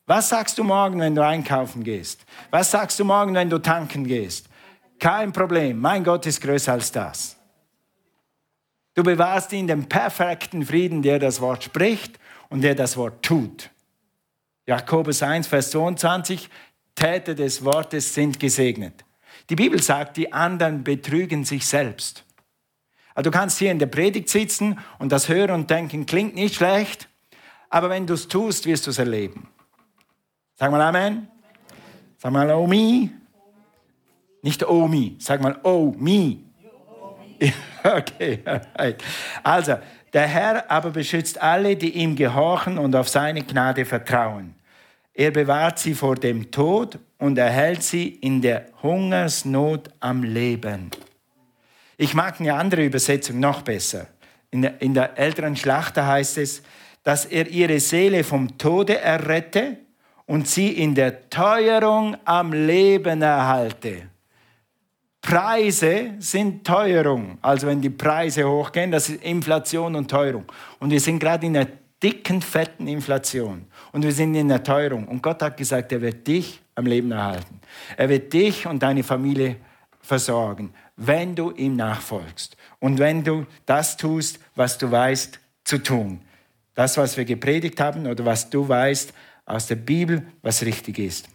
Was 0.07 0.29
sagst 0.29 0.59
du 0.59 0.64
morgen, 0.64 0.98
wenn 1.00 1.14
du 1.14 1.24
einkaufen 1.24 1.85
gehst? 1.85 2.24
Was 2.50 2.70
sagst 2.70 2.98
du 2.98 3.05
morgen, 3.05 3.35
wenn 3.35 3.50
du 3.50 3.59
tanken 3.59 4.05
gehst? 4.05 4.48
Kein 4.98 5.33
Problem, 5.33 5.79
mein 5.81 6.03
Gott 6.03 6.26
ist 6.26 6.40
größer 6.40 6.72
als 6.72 6.90
das. 6.90 7.37
Du 8.94 9.03
bewahrst 9.03 9.53
ihn 9.53 9.66
den 9.66 9.88
perfekten 9.88 10.64
Frieden, 10.64 11.03
der 11.03 11.18
das 11.18 11.40
Wort 11.40 11.64
spricht 11.64 12.18
und 12.48 12.62
der 12.62 12.74
das 12.74 12.96
Wort 12.96 13.22
tut. 13.22 13.70
Jakobus 14.66 15.22
1, 15.22 15.46
Vers 15.46 15.70
22, 15.70 16.50
Täter 16.94 17.35
des 17.35 17.64
Wortes 17.64 18.12
sind 18.12 18.38
gesegnet. 18.38 19.05
Die 19.51 19.57
Bibel 19.57 19.83
sagt, 19.83 20.17
die 20.17 20.33
anderen 20.33 20.85
betrügen 20.85 21.45
sich 21.45 21.67
selbst. 21.67 22.25
Also 23.15 23.31
du 23.31 23.37
kannst 23.37 23.59
hier 23.59 23.73
in 23.73 23.81
der 23.81 23.87
Predigt 23.87 24.29
sitzen 24.29 24.79
und 25.01 25.11
das 25.11 25.29
hören 25.29 25.51
und 25.51 25.71
denken, 25.71 26.07
klingt 26.07 26.37
nicht 26.37 26.55
schlecht, 26.55 27.09
aber 27.69 27.91
wenn 27.91 28.07
du 28.07 28.15
es 28.15 28.29
tust, 28.29 28.65
wirst 28.67 28.87
du 28.87 28.91
es 28.91 28.99
erleben. 28.99 29.49
Sag 30.55 30.71
mal 30.71 30.81
Amen. 30.81 31.29
Sag 32.19 32.33
mal 32.33 32.47
me. 32.69 33.11
Nicht 34.43 34.63
me, 34.69 35.17
sag 35.19 35.43
mal 35.43 35.61
me. 35.99 36.39
Okay, 37.83 38.41
also 39.43 39.77
der 40.13 40.27
Herr 40.27 40.71
aber 40.71 40.91
beschützt 40.91 41.41
alle, 41.41 41.77
die 41.77 41.97
ihm 41.97 42.15
gehorchen 42.15 42.77
und 42.77 42.95
auf 42.95 43.09
seine 43.09 43.43
Gnade 43.43 43.87
vertrauen. 43.87 44.55
Er 45.15 45.31
bewahrt 45.31 45.79
sie 45.79 45.95
vor 45.95 46.17
dem 46.17 46.51
Tod 46.51 46.99
und 47.20 47.38
erhält 47.38 47.83
sie 47.83 48.09
in 48.09 48.42
der 48.42 48.66
Hungersnot 48.83 49.88
am 50.00 50.24
Leben. 50.24 50.90
Ich 51.96 52.14
mag 52.14 52.40
eine 52.40 52.54
andere 52.54 52.85
Übersetzung 52.85 53.38
noch 53.38 53.62
besser. 53.62 54.06
In 54.50 54.62
der, 54.62 54.83
in 54.83 54.94
der 54.94 55.16
älteren 55.18 55.54
Schlachter 55.54 56.06
heißt 56.06 56.38
es, 56.38 56.62
dass 57.04 57.26
er 57.26 57.46
ihre 57.46 57.78
Seele 57.78 58.24
vom 58.24 58.59
Tode 58.59 58.98
errette 58.98 59.76
und 60.26 60.48
sie 60.48 60.70
in 60.70 60.94
der 60.94 61.28
Teuerung 61.28 62.16
am 62.24 62.52
Leben 62.52 63.22
erhalte. 63.22 64.09
Preise 65.20 66.14
sind 66.18 66.66
Teuerung. 66.66 67.37
Also 67.42 67.66
wenn 67.66 67.80
die 67.80 67.90
Preise 67.90 68.48
hochgehen, 68.48 68.90
das 68.90 69.11
ist 69.11 69.22
Inflation 69.22 69.94
und 69.94 70.11
Teuerung. 70.11 70.44
Und 70.78 70.90
wir 70.90 71.00
sind 71.00 71.18
gerade 71.18 71.46
in 71.46 71.56
einer 71.56 71.68
dicken, 72.03 72.43
fetten 72.43 72.87
Inflation. 72.87 73.67
Und 73.93 74.03
wir 74.03 74.13
sind 74.13 74.35
in 74.35 74.49
der 74.49 74.63
Teuerung. 74.63 75.07
Und 75.09 75.23
Gott 75.23 75.43
hat 75.43 75.57
gesagt, 75.57 75.93
er 75.93 76.01
wird 76.01 76.27
dich 76.27 76.61
am 76.75 76.87
Leben 76.87 77.13
erhalten. 77.13 77.61
Er 77.97 78.09
wird 78.09 78.33
dich 78.33 78.67
und 78.67 78.83
deine 78.83 79.03
Familie 79.03 79.57
versorgen, 80.01 80.73
wenn 80.97 81.35
du 81.35 81.51
ihm 81.51 81.77
nachfolgst. 81.77 82.57
Und 82.79 82.99
wenn 82.99 83.23
du 83.23 83.47
das 83.67 83.97
tust, 83.97 84.39
was 84.55 84.79
du 84.79 84.91
weißt 84.91 85.39
zu 85.65 85.79
tun. 85.79 86.21
Das, 86.75 86.97
was 86.97 87.17
wir 87.17 87.25
gepredigt 87.25 87.81
haben 87.81 88.07
oder 88.07 88.25
was 88.25 88.49
du 88.49 88.67
weißt 88.67 89.13
aus 89.45 89.67
der 89.67 89.77
Bibel, 89.77 90.27
was 90.43 90.63
richtig 90.63 90.99
ist. 90.99 91.29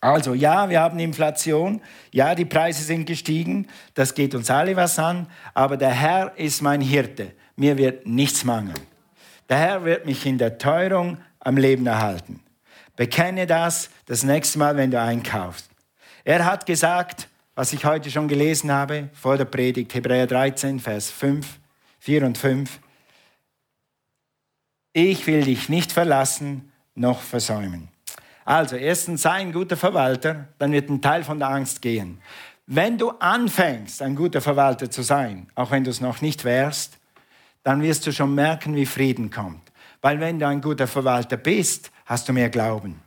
Also 0.00 0.34
ja, 0.34 0.68
wir 0.68 0.80
haben 0.80 0.98
Inflation, 0.98 1.80
ja, 2.12 2.34
die 2.34 2.44
Preise 2.44 2.84
sind 2.84 3.06
gestiegen, 3.06 3.66
das 3.94 4.14
geht 4.14 4.34
uns 4.34 4.50
alle 4.50 4.76
was 4.76 4.98
an, 4.98 5.26
aber 5.54 5.76
der 5.76 5.90
Herr 5.90 6.36
ist 6.36 6.62
mein 6.62 6.80
Hirte, 6.80 7.32
mir 7.56 7.76
wird 7.76 8.06
nichts 8.06 8.44
mangeln. 8.44 8.78
Der 9.48 9.58
Herr 9.58 9.84
wird 9.84 10.06
mich 10.06 10.26
in 10.26 10.38
der 10.38 10.58
Teuerung 10.58 11.18
am 11.40 11.56
Leben 11.56 11.86
erhalten. 11.86 12.40
Bekenne 12.96 13.46
das 13.46 13.90
das 14.06 14.22
nächste 14.22 14.58
Mal, 14.58 14.76
wenn 14.76 14.90
du 14.90 15.00
einkaufst. 15.00 15.70
Er 16.24 16.44
hat 16.44 16.66
gesagt, 16.66 17.28
was 17.54 17.72
ich 17.72 17.84
heute 17.84 18.10
schon 18.10 18.28
gelesen 18.28 18.72
habe 18.72 19.08
vor 19.12 19.36
der 19.36 19.44
Predigt, 19.44 19.94
Hebräer 19.94 20.26
13, 20.26 20.80
Vers 20.80 21.10
5, 21.10 21.58
4 22.00 22.26
und 22.26 22.38
5. 22.38 22.80
Ich 24.92 25.26
will 25.26 25.44
dich 25.44 25.68
nicht 25.68 25.92
verlassen 25.92 26.72
noch 26.94 27.20
versäumen. 27.20 27.88
Also, 28.44 28.76
erstens, 28.76 29.22
sei 29.22 29.32
ein 29.32 29.52
guter 29.52 29.76
Verwalter, 29.76 30.48
dann 30.58 30.72
wird 30.72 30.88
ein 30.88 31.02
Teil 31.02 31.24
von 31.24 31.38
der 31.38 31.48
Angst 31.48 31.82
gehen. 31.82 32.20
Wenn 32.66 32.98
du 32.98 33.10
anfängst, 33.10 34.02
ein 34.02 34.16
guter 34.16 34.40
Verwalter 34.40 34.90
zu 34.90 35.02
sein, 35.02 35.48
auch 35.54 35.70
wenn 35.70 35.84
du 35.84 35.90
es 35.90 36.00
noch 36.00 36.20
nicht 36.20 36.44
wärst, 36.44 36.98
dann 37.66 37.82
wirst 37.82 38.06
du 38.06 38.12
schon 38.12 38.32
merken, 38.32 38.76
wie 38.76 38.86
Frieden 38.86 39.28
kommt. 39.28 39.72
Weil 40.00 40.20
wenn 40.20 40.38
du 40.38 40.46
ein 40.46 40.60
guter 40.60 40.86
Verwalter 40.86 41.36
bist, 41.36 41.90
hast 42.04 42.28
du 42.28 42.32
mehr 42.32 42.48
Glauben. 42.48 43.02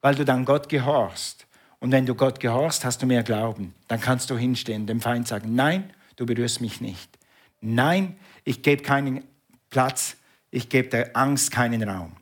Weil 0.00 0.14
du 0.14 0.24
dann 0.24 0.46
Gott 0.46 0.70
gehorchst. 0.70 1.46
Und 1.78 1.92
wenn 1.92 2.06
du 2.06 2.14
Gott 2.14 2.40
gehorchst, 2.40 2.86
hast 2.86 3.02
du 3.02 3.06
mehr 3.06 3.22
Glauben. 3.22 3.74
Dann 3.86 4.00
kannst 4.00 4.30
du 4.30 4.38
hinstehen, 4.38 4.86
dem 4.86 5.02
Feind 5.02 5.28
sagen, 5.28 5.54
nein, 5.54 5.92
du 6.16 6.24
berührst 6.24 6.62
mich 6.62 6.80
nicht. 6.80 7.18
Nein, 7.60 8.16
ich 8.44 8.62
gebe 8.62 8.82
keinen 8.82 9.24
Platz, 9.68 10.16
ich 10.50 10.70
gebe 10.70 10.88
der 10.88 11.14
Angst 11.14 11.50
keinen 11.50 11.86
Raum. 11.86 12.12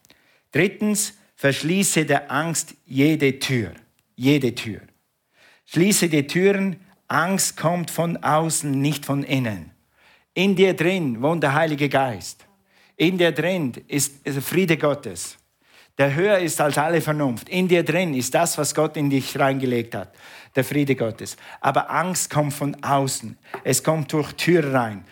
Drittens, 0.50 1.14
verschließe 1.36 2.04
der 2.04 2.32
Angst 2.32 2.74
jede 2.84 3.38
Tür. 3.38 3.70
Jede 4.16 4.56
Tür. 4.56 4.80
Schließe 5.66 6.08
die 6.08 6.26
Türen. 6.26 6.80
Angst 7.06 7.56
kommt 7.56 7.92
von 7.92 8.16
außen, 8.16 8.72
nicht 8.72 9.06
von 9.06 9.22
innen. 9.22 9.70
In 10.34 10.56
dir 10.56 10.74
drin 10.74 11.22
wohnt 11.22 11.42
der 11.42 11.54
Heilige 11.54 11.88
Geist. 11.88 12.44
In 12.96 13.16
dir 13.16 13.32
drin 13.32 13.72
ist 13.86 14.26
der 14.26 14.42
Friede 14.42 14.76
Gottes. 14.76 15.36
Der 15.96 16.12
höher 16.12 16.38
ist 16.38 16.60
als 16.60 16.76
alle 16.76 17.00
Vernunft. 17.00 17.48
In 17.48 17.68
dir 17.68 17.84
drin 17.84 18.14
ist 18.14 18.34
das, 18.34 18.58
was 18.58 18.74
Gott 18.74 18.96
in 18.96 19.10
dich 19.10 19.38
reingelegt 19.38 19.94
hat. 19.94 20.12
Der 20.56 20.64
Friede 20.64 20.96
Gottes. 20.96 21.36
Aber 21.60 21.88
Angst 21.88 22.30
kommt 22.30 22.52
von 22.52 22.76
außen. 22.82 23.38
Es 23.62 23.82
kommt 23.82 24.12
durch 24.12 24.32
Tür 24.32 24.74
rein. 24.74 25.04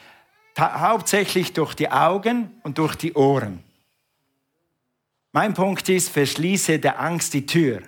Hauptsächlich 0.58 1.52
durch 1.52 1.74
die 1.74 1.90
Augen 1.90 2.50
und 2.64 2.78
durch 2.78 2.96
die 2.96 3.14
Ohren. 3.14 3.62
Mein 5.30 5.54
Punkt 5.54 5.88
ist, 5.88 6.11
verschließe 6.11 6.78
der 6.78 7.00
Angst 7.00 7.32
die 7.32 7.46
Tür. 7.46 7.82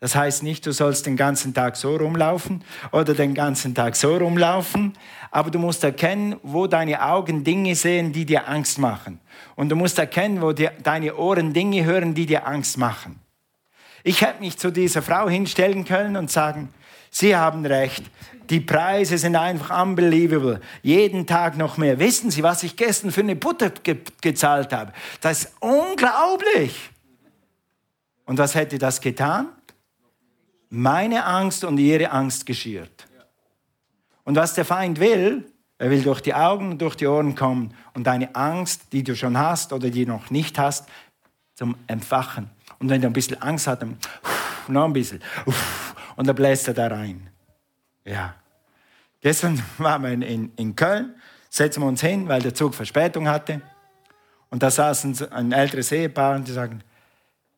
Das 0.00 0.14
heißt 0.14 0.44
nicht, 0.44 0.64
du 0.64 0.72
sollst 0.72 1.06
den 1.06 1.16
ganzen 1.16 1.54
Tag 1.54 1.76
so 1.76 1.96
rumlaufen 1.96 2.62
oder 2.92 3.14
den 3.14 3.34
ganzen 3.34 3.74
Tag 3.74 3.96
so 3.96 4.16
rumlaufen, 4.16 4.92
aber 5.32 5.50
du 5.50 5.58
musst 5.58 5.82
erkennen, 5.82 6.36
wo 6.44 6.68
deine 6.68 7.02
Augen 7.02 7.42
Dinge 7.42 7.74
sehen, 7.74 8.12
die 8.12 8.24
dir 8.24 8.48
Angst 8.48 8.78
machen. 8.78 9.20
Und 9.56 9.70
du 9.70 9.76
musst 9.76 9.98
erkennen, 9.98 10.40
wo 10.40 10.52
die, 10.52 10.68
deine 10.84 11.16
Ohren 11.16 11.52
Dinge 11.52 11.84
hören, 11.84 12.14
die 12.14 12.26
dir 12.26 12.46
Angst 12.46 12.78
machen. 12.78 13.18
Ich 14.04 14.22
hätte 14.22 14.40
mich 14.40 14.56
zu 14.56 14.70
dieser 14.70 15.02
Frau 15.02 15.28
hinstellen 15.28 15.84
können 15.84 16.16
und 16.16 16.30
sagen, 16.30 16.72
Sie 17.10 17.34
haben 17.34 17.64
recht, 17.66 18.04
die 18.50 18.60
Preise 18.60 19.18
sind 19.18 19.34
einfach 19.34 19.82
unbelievable. 19.82 20.60
Jeden 20.82 21.26
Tag 21.26 21.56
noch 21.56 21.76
mehr. 21.76 21.98
Wissen 21.98 22.30
Sie, 22.30 22.42
was 22.42 22.62
ich 22.62 22.76
gestern 22.76 23.10
für 23.10 23.22
eine 23.22 23.34
Butter 23.34 23.70
ge 23.70 23.96
gezahlt 24.20 24.72
habe? 24.72 24.92
Das 25.20 25.44
ist 25.44 25.52
unglaublich. 25.60 26.90
Und 28.24 28.38
was 28.38 28.54
hätte 28.54 28.78
das 28.78 29.00
getan? 29.00 29.48
Meine 30.70 31.24
Angst 31.24 31.64
und 31.64 31.78
ihre 31.78 32.10
Angst 32.10 32.46
geschürt. 32.46 33.06
Und 34.24 34.36
was 34.36 34.54
der 34.54 34.64
Feind 34.64 35.00
will, 35.00 35.50
er 35.78 35.90
will 35.90 36.02
durch 36.02 36.20
die 36.20 36.34
Augen 36.34 36.72
und 36.72 36.82
durch 36.82 36.96
die 36.96 37.06
Ohren 37.06 37.34
kommen 37.34 37.72
und 37.94 38.04
deine 38.04 38.34
Angst, 38.34 38.92
die 38.92 39.02
du 39.02 39.14
schon 39.16 39.38
hast 39.38 39.72
oder 39.72 39.90
die 39.90 40.04
du 40.04 40.12
noch 40.12 40.30
nicht 40.30 40.58
hast, 40.58 40.88
zum 41.54 41.76
Entfachen. 41.86 42.50
Und 42.78 42.90
wenn 42.90 43.00
du 43.00 43.06
ein 43.06 43.12
bisschen 43.12 43.40
Angst 43.40 43.66
hast, 43.66 43.80
dann 43.80 43.96
noch 44.68 44.84
ein 44.84 44.92
bisschen. 44.92 45.20
Und 46.16 46.26
dann 46.26 46.36
bläst 46.36 46.68
er 46.68 46.74
da 46.74 46.88
rein. 46.88 47.30
Ja. 48.04 48.34
Gestern 49.20 49.62
waren 49.78 50.02
wir 50.02 50.10
in, 50.10 50.52
in 50.56 50.76
Köln, 50.76 51.14
setzen 51.48 51.82
wir 51.82 51.86
uns 51.86 52.00
hin, 52.00 52.28
weil 52.28 52.42
der 52.42 52.54
Zug 52.54 52.74
Verspätung 52.74 53.28
hatte. 53.28 53.60
Und 54.50 54.62
da 54.62 54.70
saßen 54.70 55.30
ein 55.32 55.52
älteres 55.52 55.92
Ehepaar 55.92 56.36
und 56.36 56.48
die 56.48 56.52
sagen, 56.52 56.82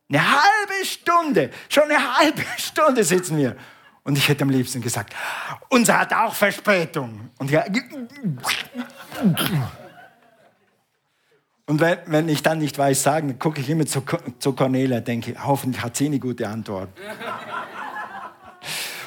eine 0.08 0.22
halbe 0.22 0.49
Stunde, 0.84 1.50
schon 1.68 1.84
eine 1.84 2.18
halbe 2.18 2.42
Stunde 2.58 3.04
sitzen 3.04 3.36
wir. 3.36 3.56
Und 4.02 4.16
ich 4.16 4.28
hätte 4.28 4.42
am 4.42 4.50
liebsten 4.50 4.80
gesagt, 4.80 5.14
unser 5.68 6.00
hat 6.00 6.12
auch 6.12 6.34
Verspätung. 6.34 7.30
Und 7.38 7.50
ja, 7.50 7.64
und 11.66 11.80
wenn, 11.80 11.98
wenn 12.06 12.28
ich 12.28 12.42
dann 12.42 12.58
nicht 12.58 12.76
weiß 12.76 13.02
sagen, 13.02 13.38
gucke 13.38 13.60
ich 13.60 13.70
immer 13.70 13.86
zu, 13.86 14.02
zu 14.38 14.52
Cornelia, 14.54 15.00
denke, 15.00 15.36
hoffentlich 15.44 15.80
hat 15.84 15.96
sie 15.96 16.06
eine 16.06 16.18
gute 16.18 16.48
Antwort. 16.48 16.88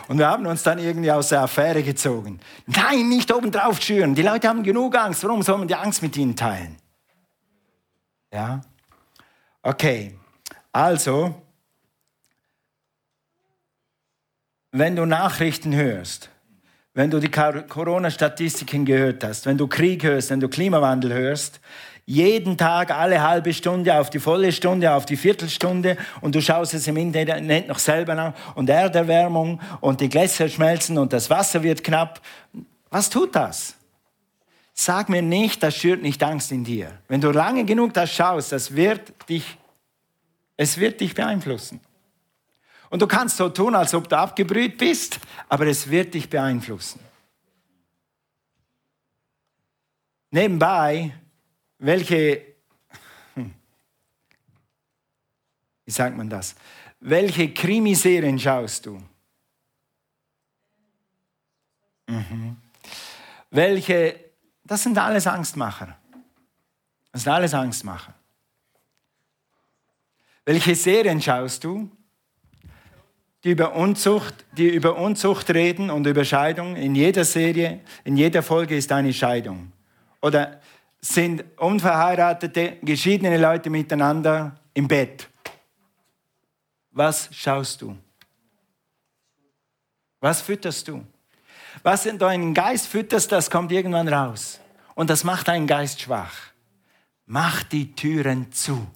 Und 0.08 0.18
wir 0.18 0.28
haben 0.28 0.46
uns 0.46 0.64
dann 0.64 0.80
irgendwie 0.80 1.12
aus 1.12 1.30
der 1.30 1.42
Affäre 1.42 1.84
gezogen. 1.84 2.40
Nein, 2.66 3.10
nicht 3.10 3.34
obendrauf 3.34 3.82
schüren. 3.82 4.16
Die 4.16 4.22
Leute 4.22 4.48
haben 4.48 4.64
genug 4.64 4.96
Angst. 4.96 5.24
Warum 5.24 5.42
soll 5.42 5.58
man 5.58 5.68
die 5.68 5.76
Angst 5.76 6.02
mit 6.02 6.16
ihnen 6.16 6.36
teilen? 6.36 6.78
Ja? 8.32 8.62
Okay. 9.62 10.18
Also, 10.72 11.43
wenn 14.74 14.96
du 14.96 15.06
Nachrichten 15.06 15.76
hörst, 15.76 16.30
wenn 16.96 17.12
du 17.12 17.20
die 17.20 17.30
Corona-Statistiken 17.30 18.86
gehört 18.86 19.24
hast, 19.24 19.46
wenn 19.46 19.58
du 19.58 19.68
Krieg 19.68 20.04
hörst, 20.04 20.32
wenn 20.32 20.40
du 20.40 20.50
Klimawandel 20.50 21.14
hörst, 21.14 21.60
jeden 22.06 22.58
Tag 22.58 22.92
alle 22.92 23.22
halbe 23.22 23.54
Stunde 23.54 23.98
auf 23.98 24.10
die 24.10 24.20
volle 24.20 24.52
Stunde, 24.52 24.92
auf 24.92 25.06
die 25.06 25.16
Viertelstunde 25.16 25.96
und 26.22 26.34
du 26.34 26.42
schaust 26.42 26.74
es 26.74 26.88
im 26.88 26.98
Internet 26.98 27.68
noch 27.68 27.78
selber 27.78 28.16
nach 28.16 28.34
und 28.56 28.68
Erderwärmung 28.68 29.62
und 29.80 30.02
die 30.02 30.10
Gläser 30.10 30.50
schmelzen 30.50 30.98
und 30.98 31.14
das 31.14 31.30
Wasser 31.30 31.62
wird 31.62 31.84
knapp. 31.84 32.20
Was 32.90 33.12
tut 33.12 33.36
das? 33.36 33.76
Sag 34.74 35.08
mir 35.08 35.22
nicht, 35.22 35.62
das 35.62 35.76
schürt 35.76 36.02
nicht 36.02 36.22
Angst 36.24 36.52
in 36.52 36.64
dir. 36.64 36.92
Wenn 37.08 37.22
du 37.22 37.30
lange 37.30 37.64
genug 37.64 37.94
das 37.94 38.12
schaust, 38.12 38.52
das 38.52 38.76
wird 38.76 39.14
dich, 39.30 39.58
es 40.58 40.80
wird 40.80 41.00
dich 41.00 41.14
beeinflussen. 41.14 41.80
Und 42.94 43.02
du 43.02 43.08
kannst 43.08 43.38
so 43.38 43.50
tun, 43.50 43.74
als 43.74 43.96
ob 43.96 44.08
du 44.08 44.16
abgebrüht 44.16 44.78
bist, 44.78 45.20
aber 45.50 45.66
es 45.66 45.90
wird 45.90 46.14
dich 46.14 46.30
beeinflussen. 46.30 47.00
Nebenbei, 50.30 51.12
welche, 51.80 52.54
hm, 53.34 53.52
wie 55.86 55.92
sagt 55.92 56.16
man 56.16 56.30
das? 56.30 56.54
Welche 57.00 57.52
Krimiserien 57.52 58.38
schaust 58.38 58.86
du? 58.86 59.02
Mhm. 62.06 62.58
Welche, 63.50 64.20
das 64.64 64.84
sind 64.84 65.00
alles 65.00 65.26
Angstmacher. 65.26 65.98
Das 67.12 67.24
sind 67.24 67.34
alles 67.34 67.56
Angstmacher. 67.56 68.14
Welche 70.46 70.76
Serien 70.76 71.20
schaust 71.20 71.64
du? 71.64 71.90
Die 73.44 73.52
über 73.52 73.76
Unzucht, 73.76 74.46
die 74.54 74.70
über 74.70 74.96
Unzucht 74.96 75.50
reden 75.50 75.90
und 75.90 76.08
über 76.08 76.24
Scheidung. 76.24 76.76
In 76.76 76.96
jeder 76.96 77.26
Serie, 77.26 77.82
in 78.04 78.16
jeder 78.16 78.42
Folge 78.42 78.76
ist 78.78 78.92
eine 78.92 79.14
Scheidung. 79.14 79.72
Oder 80.22 80.62
sind 81.02 81.44
unverheiratete, 81.58 82.78
geschiedene 82.82 83.38
Leute 83.38 83.70
miteinander 83.70 84.56
im 84.74 84.88
Bett. 84.88 85.28
Was 86.92 87.30
schaust 87.34 87.82
du? 87.82 87.98
Was 90.22 90.42
fütterst 90.42 90.88
du? 90.88 91.04
Was 91.82 92.06
in 92.06 92.18
deinen 92.18 92.54
Geist 92.54 92.88
fütterst, 92.88 93.32
das 93.32 93.50
kommt 93.50 93.72
irgendwann 93.74 94.08
raus. 94.08 94.62
Und 94.96 95.10
das 95.10 95.26
macht 95.26 95.50
deinen 95.50 95.68
Geist 95.68 96.00
schwach. 96.00 96.34
Mach 97.26 97.64
die 97.64 97.94
Türen 97.94 98.52
zu. 98.54 98.88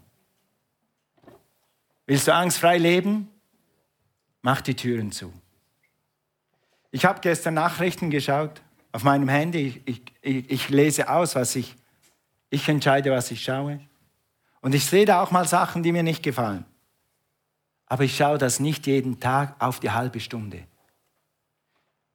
Willst 2.06 2.28
du 2.28 2.34
angstfrei 2.34 2.78
leben? 2.78 3.30
Mach 4.42 4.62
die 4.62 4.76
Türen 4.76 5.12
zu. 5.12 5.34
Ich 6.92 7.06
habe 7.06 7.20
gestern 7.22 7.56
Nachrichten 7.56 8.10
geschaut 8.10 8.62
auf 8.92 9.04
meinem 9.04 9.30
Handy. 9.30 9.82
Ich, 9.86 10.02
ich, 10.22 10.50
ich, 10.50 10.70
lese 10.70 11.10
aus, 11.10 11.36
was 11.36 11.56
ich, 11.56 11.76
ich 12.50 12.68
entscheide, 12.68 13.12
was 13.12 13.30
ich 13.30 13.44
schaue. 13.44 13.80
Und 14.62 14.74
ich 14.74 14.86
sehe 14.86 15.06
da 15.06 15.22
auch 15.22 15.32
mal 15.32 15.48
Sachen, 15.48 15.84
die 15.84 15.92
mir 15.92 16.04
nicht 16.04 16.24
gefallen. 16.24 16.66
Aber 17.86 18.04
ich 18.04 18.16
schaue 18.18 18.38
das 18.38 18.60
nicht 18.60 18.88
jeden 18.88 19.20
Tag 19.20 19.56
auf 19.60 19.80
die 19.80 19.92
halbe 19.92 20.20
Stunde. 20.20 20.64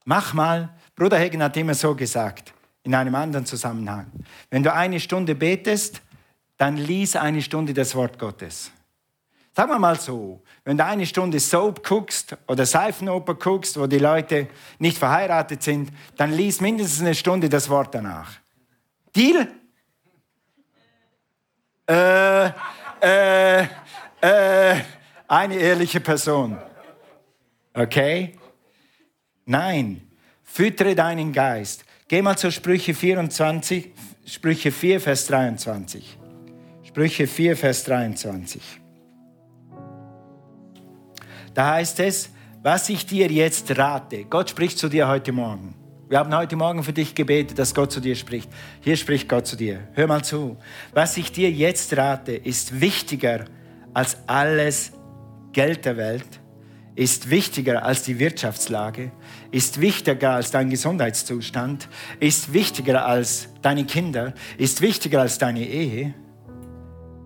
Mach 0.05 0.33
mal, 0.33 0.75
Bruder 0.95 1.17
Hegen 1.17 1.41
hat 1.41 1.55
immer 1.55 1.73
so 1.73 1.95
gesagt, 1.95 2.53
in 2.83 2.93
einem 2.93 3.15
anderen 3.15 3.45
Zusammenhang. 3.45 4.11
Wenn 4.49 4.63
du 4.63 4.73
eine 4.73 4.99
Stunde 4.99 5.33
betest, 5.33 6.01
dann 6.57 6.75
lies 6.77 7.15
eine 7.15 7.41
Stunde 7.41 7.73
das 7.73 7.95
Wort 7.95 8.19
Gottes. 8.19 8.71
Sagen 9.55 9.69
wir 9.69 9.77
mal 9.77 9.99
so, 9.99 10.41
wenn 10.63 10.77
du 10.77 10.85
eine 10.85 11.05
Stunde 11.05 11.39
Soap 11.39 11.83
guckst 11.83 12.35
oder 12.47 12.65
Seifenoper 12.65 13.35
guckst, 13.35 13.79
wo 13.79 13.85
die 13.85 13.99
Leute 13.99 14.47
nicht 14.79 14.97
verheiratet 14.97 15.61
sind, 15.61 15.91
dann 16.17 16.31
lies 16.31 16.59
mindestens 16.59 17.01
eine 17.01 17.13
Stunde 17.13 17.49
das 17.49 17.69
Wort 17.69 17.93
danach. 17.93 18.31
Deal? 19.15 19.47
Äh, 21.87 22.47
äh, 23.01 23.67
äh, 24.21 24.81
eine 25.27 25.55
ehrliche 25.55 25.99
Person. 25.99 26.57
Okay? 27.75 28.39
Nein, 29.45 30.01
füttere 30.43 30.95
deinen 30.95 31.31
Geist. 31.31 31.85
Geh 32.07 32.23
mal 32.23 32.37
zur 32.37 32.51
Sprüche 32.51 32.95
24, 32.95 33.91
Sprüche 34.25 34.71
4, 34.71 34.99
Vers 34.99 35.27
23. 35.27 36.17
Sprüche 36.83 37.27
4, 37.27 37.57
Vers 37.57 37.83
23. 37.83 38.82
Da 41.53 41.73
heißt 41.73 41.99
es, 41.99 42.29
was 42.61 42.89
ich 42.89 43.05
dir 43.05 43.27
jetzt 43.27 43.77
rate. 43.77 44.25
Gott 44.25 44.49
spricht 44.49 44.79
zu 44.79 44.89
dir 44.89 45.07
heute 45.07 45.31
Morgen. 45.31 45.75
Wir 46.09 46.19
haben 46.19 46.35
heute 46.35 46.55
Morgen 46.55 46.83
für 46.83 46.93
dich 46.93 47.15
gebetet, 47.15 47.57
dass 47.57 47.73
Gott 47.73 47.91
zu 47.91 47.99
dir 47.99 48.15
spricht. 48.15 48.49
Hier 48.81 48.97
spricht 48.97 49.27
Gott 49.27 49.47
zu 49.47 49.55
dir. 49.55 49.87
Hör 49.93 50.07
mal 50.07 50.23
zu. 50.23 50.57
Was 50.93 51.17
ich 51.17 51.31
dir 51.31 51.49
jetzt 51.51 51.95
rate, 51.97 52.33
ist 52.33 52.79
wichtiger 52.81 53.45
als 53.93 54.17
alles 54.27 54.91
Geld 55.53 55.85
der 55.85 55.97
Welt, 55.97 56.27
ist 56.95 57.29
wichtiger 57.29 57.83
als 57.83 58.03
die 58.03 58.19
Wirtschaftslage, 58.19 59.11
ist 59.51 59.81
wichtiger 59.81 60.31
als 60.31 60.51
dein 60.51 60.69
Gesundheitszustand, 60.69 61.87
ist 62.19 62.53
wichtiger 62.53 63.05
als 63.05 63.49
deine 63.61 63.85
Kinder, 63.85 64.33
ist 64.57 64.81
wichtiger 64.81 65.21
als 65.21 65.37
deine 65.37 65.67
Ehe. 65.67 66.13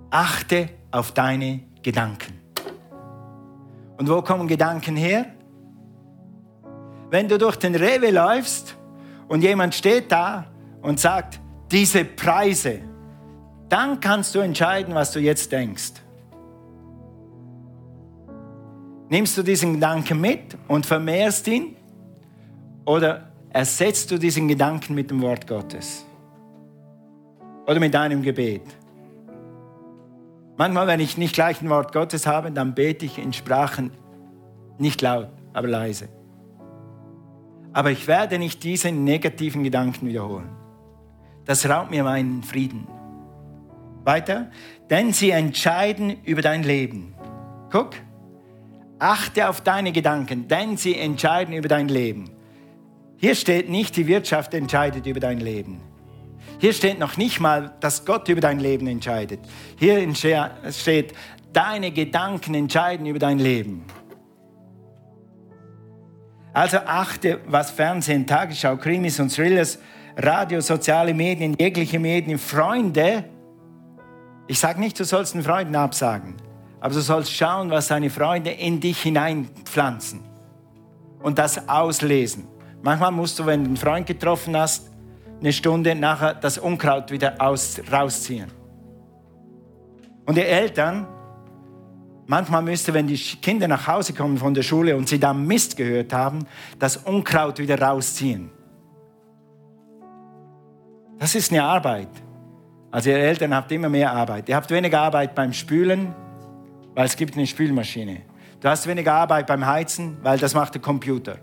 Achte 0.09 0.69
auf 0.91 1.13
deine 1.13 1.61
Gedanken. 1.83 2.36
Und 3.97 4.09
wo 4.09 4.21
kommen 4.21 4.47
Gedanken 4.47 4.95
her? 4.95 5.25
Wenn 7.09 7.27
du 7.27 7.37
durch 7.37 7.55
den 7.55 7.75
Rewe 7.75 8.11
läufst 8.11 8.75
und 9.27 9.41
jemand 9.41 9.73
steht 9.73 10.11
da 10.11 10.45
und 10.81 10.99
sagt, 10.99 11.39
diese 11.71 12.05
Preise, 12.05 12.79
dann 13.69 13.99
kannst 13.99 14.35
du 14.35 14.39
entscheiden, 14.39 14.93
was 14.93 15.11
du 15.11 15.19
jetzt 15.19 15.51
denkst. 15.51 15.93
Nimmst 19.09 19.37
du 19.37 19.43
diesen 19.43 19.73
Gedanken 19.75 20.19
mit 20.19 20.57
und 20.67 20.85
vermehrst 20.85 21.47
ihn 21.47 21.75
oder 22.85 23.31
ersetzt 23.49 24.11
du 24.11 24.17
diesen 24.17 24.47
Gedanken 24.47 24.93
mit 24.93 25.09
dem 25.09 25.21
Wort 25.21 25.47
Gottes 25.47 26.05
oder 27.65 27.79
mit 27.79 27.93
deinem 27.93 28.21
Gebet? 28.21 28.76
Manchmal, 30.57 30.87
wenn 30.87 30.99
ich 30.99 31.17
nicht 31.17 31.33
gleich 31.33 31.61
ein 31.61 31.69
Wort 31.69 31.93
Gottes 31.93 32.25
habe, 32.25 32.51
dann 32.51 32.73
bete 32.73 33.05
ich 33.05 33.19
in 33.19 33.31
Sprachen 33.31 33.91
nicht 34.79 35.01
laut, 35.01 35.29
aber 35.53 35.67
leise. 35.67 36.09
Aber 37.73 37.91
ich 37.91 38.07
werde 38.07 38.39
nicht 38.39 38.63
diese 38.63 38.91
negativen 38.91 39.63
Gedanken 39.63 40.07
wiederholen. 40.07 40.49
Das 41.45 41.69
raubt 41.69 41.91
mir 41.91 42.03
meinen 42.03 42.41
Frieden. 42.41 42.87
Weiter, 44.03 44.49
denn 44.89 45.13
sie 45.13 45.29
entscheiden 45.29 46.23
über 46.23 46.41
dein 46.41 46.63
Leben. 46.63 47.13
Guck, 47.71 47.91
achte 48.99 49.49
auf 49.49 49.61
deine 49.61 49.91
Gedanken, 49.91 50.47
denn 50.47 50.77
sie 50.77 50.97
entscheiden 50.97 51.53
über 51.53 51.67
dein 51.67 51.87
Leben. 51.87 52.31
Hier 53.17 53.35
steht 53.35 53.69
nicht, 53.69 53.95
die 53.95 54.07
Wirtschaft 54.07 54.53
entscheidet 54.53 55.05
über 55.05 55.19
dein 55.19 55.39
Leben. 55.39 55.81
Hier 56.59 56.73
steht 56.73 56.99
noch 56.99 57.17
nicht 57.17 57.39
mal, 57.39 57.73
dass 57.79 58.05
Gott 58.05 58.27
über 58.29 58.41
dein 58.41 58.59
Leben 58.59 58.87
entscheidet. 58.87 59.39
Hier 59.77 60.07
steht, 60.71 61.13
deine 61.53 61.91
Gedanken 61.91 62.53
entscheiden 62.53 63.05
über 63.05 63.19
dein 63.19 63.39
Leben. 63.39 63.85
Also 66.53 66.77
achte, 66.77 67.41
was 67.47 67.69
Fernsehen, 67.69 68.25
Tagesschau, 68.25 68.77
Krimis 68.77 69.19
und 69.19 69.31
Thrillers, 69.31 69.77
Radio, 70.17 70.59
soziale 70.61 71.13
Medien, 71.13 71.55
jegliche 71.59 71.99
Medien, 71.99 72.39
Freunde. 72.39 73.25
Ich 74.47 74.57
sage 74.57 74.79
nicht, 74.79 74.99
du 74.99 75.03
sollst 75.03 75.35
den 75.35 75.43
Freunden 75.43 75.75
absagen, 75.75 76.33
aber 76.79 76.95
du 76.95 77.01
sollst 77.01 77.31
schauen, 77.31 77.69
was 77.69 77.89
deine 77.89 78.09
Freunde 78.09 78.49
in 78.49 78.79
dich 78.79 79.03
hineinpflanzen 79.03 80.21
und 81.21 81.37
das 81.37 81.69
auslesen. 81.69 82.47
Manchmal 82.81 83.11
musst 83.11 83.37
du, 83.37 83.45
wenn 83.45 83.63
du 83.63 83.67
einen 83.67 83.77
Freund 83.77 84.07
getroffen 84.07 84.57
hast, 84.57 84.89
eine 85.39 85.53
Stunde 85.53 85.95
nachher 85.95 86.33
das 86.33 86.57
Unkraut 86.57 87.11
wieder 87.11 87.35
aus, 87.39 87.79
rausziehen. 87.91 88.51
Und 90.25 90.35
die 90.35 90.41
Eltern, 90.41 91.07
manchmal 92.25 92.61
müsste, 92.61 92.93
wenn 92.93 93.07
die 93.07 93.17
Kinder 93.17 93.67
nach 93.67 93.87
Hause 93.87 94.13
kommen 94.13 94.37
von 94.37 94.53
der 94.53 94.63
Schule 94.63 94.97
und 94.97 95.07
sie 95.07 95.19
da 95.19 95.33
Mist 95.33 95.77
gehört 95.77 96.13
haben, 96.13 96.45
das 96.79 96.97
Unkraut 96.97 97.59
wieder 97.59 97.79
rausziehen. 97.79 98.49
Das 101.19 101.33
ist 101.35 101.51
eine 101.51 101.63
Arbeit. 101.63 102.09
Also 102.91 103.09
ihr 103.09 103.17
Eltern 103.17 103.53
habt 103.55 103.71
immer 103.71 103.89
mehr 103.89 104.11
Arbeit. 104.11 104.49
Ihr 104.49 104.55
habt 104.55 104.69
weniger 104.71 105.01
Arbeit 105.01 105.35
beim 105.35 105.53
Spülen, 105.53 106.13
weil 106.93 107.05
es 107.05 107.15
gibt 107.15 107.35
eine 107.35 107.47
Spülmaschine. 107.47 108.21
Du 108.59 108.67
hast 108.67 108.87
weniger 108.87 109.13
Arbeit 109.13 109.47
beim 109.47 109.65
Heizen, 109.65 110.17
weil 110.23 110.39
das 110.39 110.53
macht 110.53 110.73
der 110.73 110.81
Computer 110.81 111.37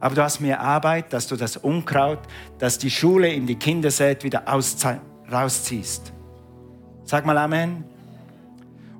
aber 0.00 0.14
du 0.14 0.22
hast 0.22 0.40
mehr 0.40 0.60
Arbeit, 0.60 1.12
dass 1.12 1.26
du 1.26 1.36
das 1.36 1.56
Unkraut, 1.56 2.20
das 2.58 2.78
die 2.78 2.90
Schule 2.90 3.28
in 3.32 3.46
die 3.46 3.56
Kinder 3.56 3.90
sät, 3.90 4.24
wieder 4.24 4.44
rausziehst. 4.46 6.12
Sag 7.04 7.26
mal 7.26 7.38
Amen. 7.38 7.84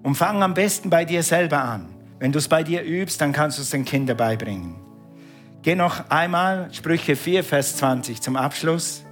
Und 0.02 0.14
fang 0.14 0.42
am 0.42 0.54
besten 0.54 0.90
bei 0.90 1.04
dir 1.04 1.22
selber 1.22 1.62
an. 1.62 1.88
Wenn 2.18 2.32
du 2.32 2.38
es 2.38 2.48
bei 2.48 2.62
dir 2.62 2.82
übst, 2.82 3.20
dann 3.20 3.32
kannst 3.32 3.58
du 3.58 3.62
es 3.62 3.70
den 3.70 3.84
Kindern 3.84 4.16
beibringen. 4.16 4.76
Geh 5.62 5.74
noch 5.74 6.08
einmal 6.10 6.72
Sprüche 6.72 7.16
4, 7.16 7.44
Vers 7.44 7.76
20 7.76 8.20
zum 8.22 8.36
Abschluss. 8.36 9.04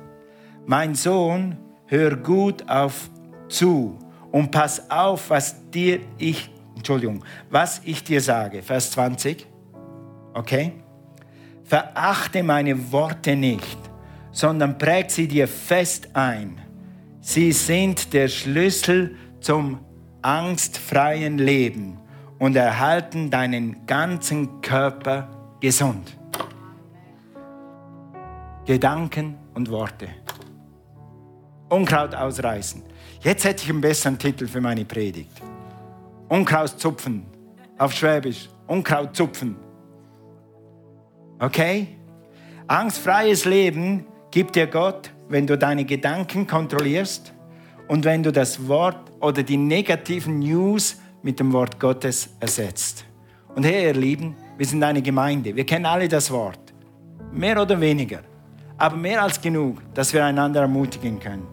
Mein 0.64 0.94
Sohn, 0.94 1.58
hör 1.86 2.16
gut 2.16 2.68
auf 2.68 3.10
zu 3.48 3.98
und 4.32 4.50
pass 4.50 4.90
auf, 4.90 5.30
was 5.30 5.70
dir 5.70 6.00
ich, 6.18 6.50
Entschuldigung, 6.74 7.24
was 7.50 7.80
ich 7.84 8.02
dir 8.02 8.20
sage. 8.20 8.62
Vers 8.62 8.90
20. 8.92 9.46
Okay? 10.34 10.72
Verachte 11.66 12.44
meine 12.44 12.92
Worte 12.92 13.34
nicht, 13.34 13.78
sondern 14.30 14.78
präg 14.78 15.10
sie 15.10 15.26
dir 15.26 15.48
fest 15.48 16.08
ein. 16.14 16.60
Sie 17.20 17.50
sind 17.50 18.12
der 18.12 18.28
Schlüssel 18.28 19.16
zum 19.40 19.80
angstfreien 20.22 21.38
Leben 21.38 21.98
und 22.38 22.54
erhalten 22.54 23.30
deinen 23.30 23.84
ganzen 23.84 24.60
Körper 24.60 25.28
gesund. 25.60 26.16
Gedanken 28.64 29.36
und 29.54 29.68
Worte. 29.68 30.08
Unkraut 31.68 32.14
ausreißen. 32.14 32.84
Jetzt 33.22 33.44
hätte 33.44 33.64
ich 33.64 33.70
einen 33.70 33.80
besseren 33.80 34.16
Titel 34.16 34.46
für 34.46 34.60
meine 34.60 34.84
Predigt. 34.84 35.42
Unkraut 36.28 36.78
zupfen. 36.78 37.26
Auf 37.76 37.92
Schwäbisch. 37.92 38.48
Unkraut 38.68 39.16
zupfen. 39.16 39.56
Okay? 41.38 41.88
Angstfreies 42.66 43.44
Leben 43.44 44.06
gibt 44.30 44.56
dir 44.56 44.66
Gott, 44.66 45.10
wenn 45.28 45.46
du 45.46 45.56
deine 45.56 45.84
Gedanken 45.84 46.46
kontrollierst 46.46 47.32
und 47.88 48.04
wenn 48.04 48.22
du 48.22 48.32
das 48.32 48.68
Wort 48.68 49.10
oder 49.20 49.42
die 49.42 49.56
negativen 49.56 50.38
News 50.40 51.00
mit 51.22 51.40
dem 51.40 51.52
Wort 51.52 51.78
Gottes 51.80 52.30
ersetzt. 52.40 53.04
Und 53.54 53.64
hey, 53.64 53.86
ihr 53.86 53.94
Lieben, 53.94 54.36
wir 54.56 54.66
sind 54.66 54.82
eine 54.82 55.02
Gemeinde. 55.02 55.54
Wir 55.54 55.64
kennen 55.64 55.86
alle 55.86 56.08
das 56.08 56.30
Wort. 56.30 56.74
Mehr 57.32 57.60
oder 57.60 57.80
weniger 57.80 58.22
aber 58.78 58.96
mehr 58.96 59.22
als 59.22 59.40
genug, 59.40 59.78
dass 59.94 60.12
wir 60.12 60.24
einander 60.24 60.60
ermutigen 60.62 61.18
können. 61.18 61.46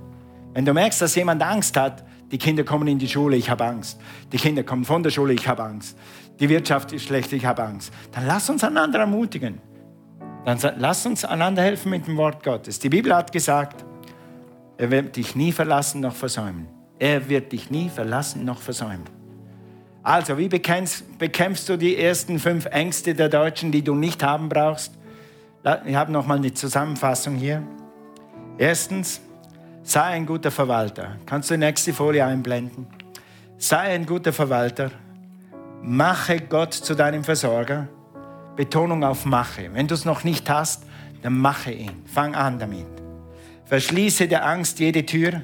Wenn 0.53 0.65
du 0.65 0.73
merkst, 0.73 1.01
dass 1.01 1.15
jemand 1.15 1.41
Angst 1.41 1.75
hat, 1.77 2.03
die 2.31 2.37
Kinder 2.37 2.63
kommen 2.63 2.87
in 2.87 2.99
die 2.99 3.07
Schule, 3.07 3.35
ich 3.35 3.49
habe 3.49 3.65
Angst. 3.65 3.99
Die 4.31 4.37
Kinder 4.37 4.63
kommen 4.63 4.85
von 4.85 5.03
der 5.03 5.09
Schule, 5.09 5.33
ich 5.33 5.47
habe 5.47 5.63
Angst. 5.63 5.97
Die 6.39 6.49
Wirtschaft 6.49 6.91
ist 6.91 7.05
schlecht, 7.05 7.31
ich 7.33 7.45
habe 7.45 7.63
Angst. 7.63 7.93
Dann 8.11 8.25
lass 8.25 8.49
uns 8.49 8.63
einander 8.63 8.99
ermutigen. 8.99 9.59
Dann 10.45 10.59
lass 10.77 11.05
uns 11.05 11.23
einander 11.23 11.61
helfen 11.61 11.89
mit 11.89 12.07
dem 12.07 12.17
Wort 12.17 12.43
Gottes. 12.43 12.79
Die 12.79 12.89
Bibel 12.89 13.15
hat 13.15 13.31
gesagt, 13.31 13.85
er 14.77 14.91
wird 14.91 15.15
dich 15.15 15.35
nie 15.35 15.51
verlassen 15.51 16.01
noch 16.01 16.15
versäumen. 16.15 16.67
Er 16.99 17.29
wird 17.29 17.51
dich 17.51 17.71
nie 17.71 17.89
verlassen 17.89 18.43
noch 18.43 18.59
versäumen. 18.59 19.05
Also, 20.03 20.37
wie 20.37 20.49
bekämpfst, 20.49 21.17
bekämpfst 21.17 21.69
du 21.69 21.77
die 21.77 21.97
ersten 21.97 22.37
fünf 22.39 22.65
Ängste 22.65 23.13
der 23.13 23.29
Deutschen, 23.29 23.71
die 23.71 23.81
du 23.81 23.95
nicht 23.95 24.21
haben 24.21 24.49
brauchst? 24.49 24.93
Ich 25.85 25.95
habe 25.95 26.11
noch 26.11 26.27
mal 26.27 26.37
eine 26.37 26.53
Zusammenfassung 26.53 27.35
hier. 27.35 27.63
Erstens, 28.57 29.21
sei 29.81 30.01
ein 30.01 30.25
guter 30.25 30.51
Verwalter. 30.51 31.15
Kannst 31.25 31.49
du 31.49 31.53
die 31.53 31.61
nächste 31.61 31.93
Folie 31.93 32.25
einblenden? 32.25 32.87
Sei 33.57 33.79
ein 33.79 34.05
guter 34.05 34.33
Verwalter. 34.33 34.91
Mache 35.81 36.41
Gott 36.41 36.73
zu 36.73 36.95
deinem 36.95 37.23
Versorger. 37.23 37.87
Betonung 38.55 39.03
auf 39.03 39.25
mache. 39.25 39.73
Wenn 39.73 39.87
du 39.87 39.95
es 39.95 40.05
noch 40.05 40.23
nicht 40.23 40.49
hast, 40.49 40.83
dann 41.21 41.37
mache 41.37 41.71
ihn. 41.71 42.03
Fang 42.05 42.35
an 42.35 42.59
damit. 42.59 42.85
Verschließe 43.65 44.27
der 44.27 44.45
Angst 44.45 44.79
jede 44.79 45.05
Tür. 45.05 45.41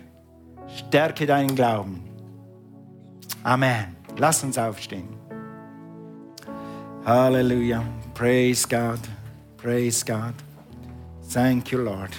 Stärke 0.76 1.26
deinen 1.26 1.56
Glauben. 1.56 2.04
Amen. 3.43 3.95
Lass 4.17 4.43
uns 4.43 4.58
aufstehen. 4.58 5.08
Halleluja. 7.06 7.84
Praise 8.13 8.67
God. 8.67 9.00
Praise 9.58 10.06
God. 10.06 10.34
Thank 11.34 11.72
you, 11.72 11.80
Lord. 11.80 12.12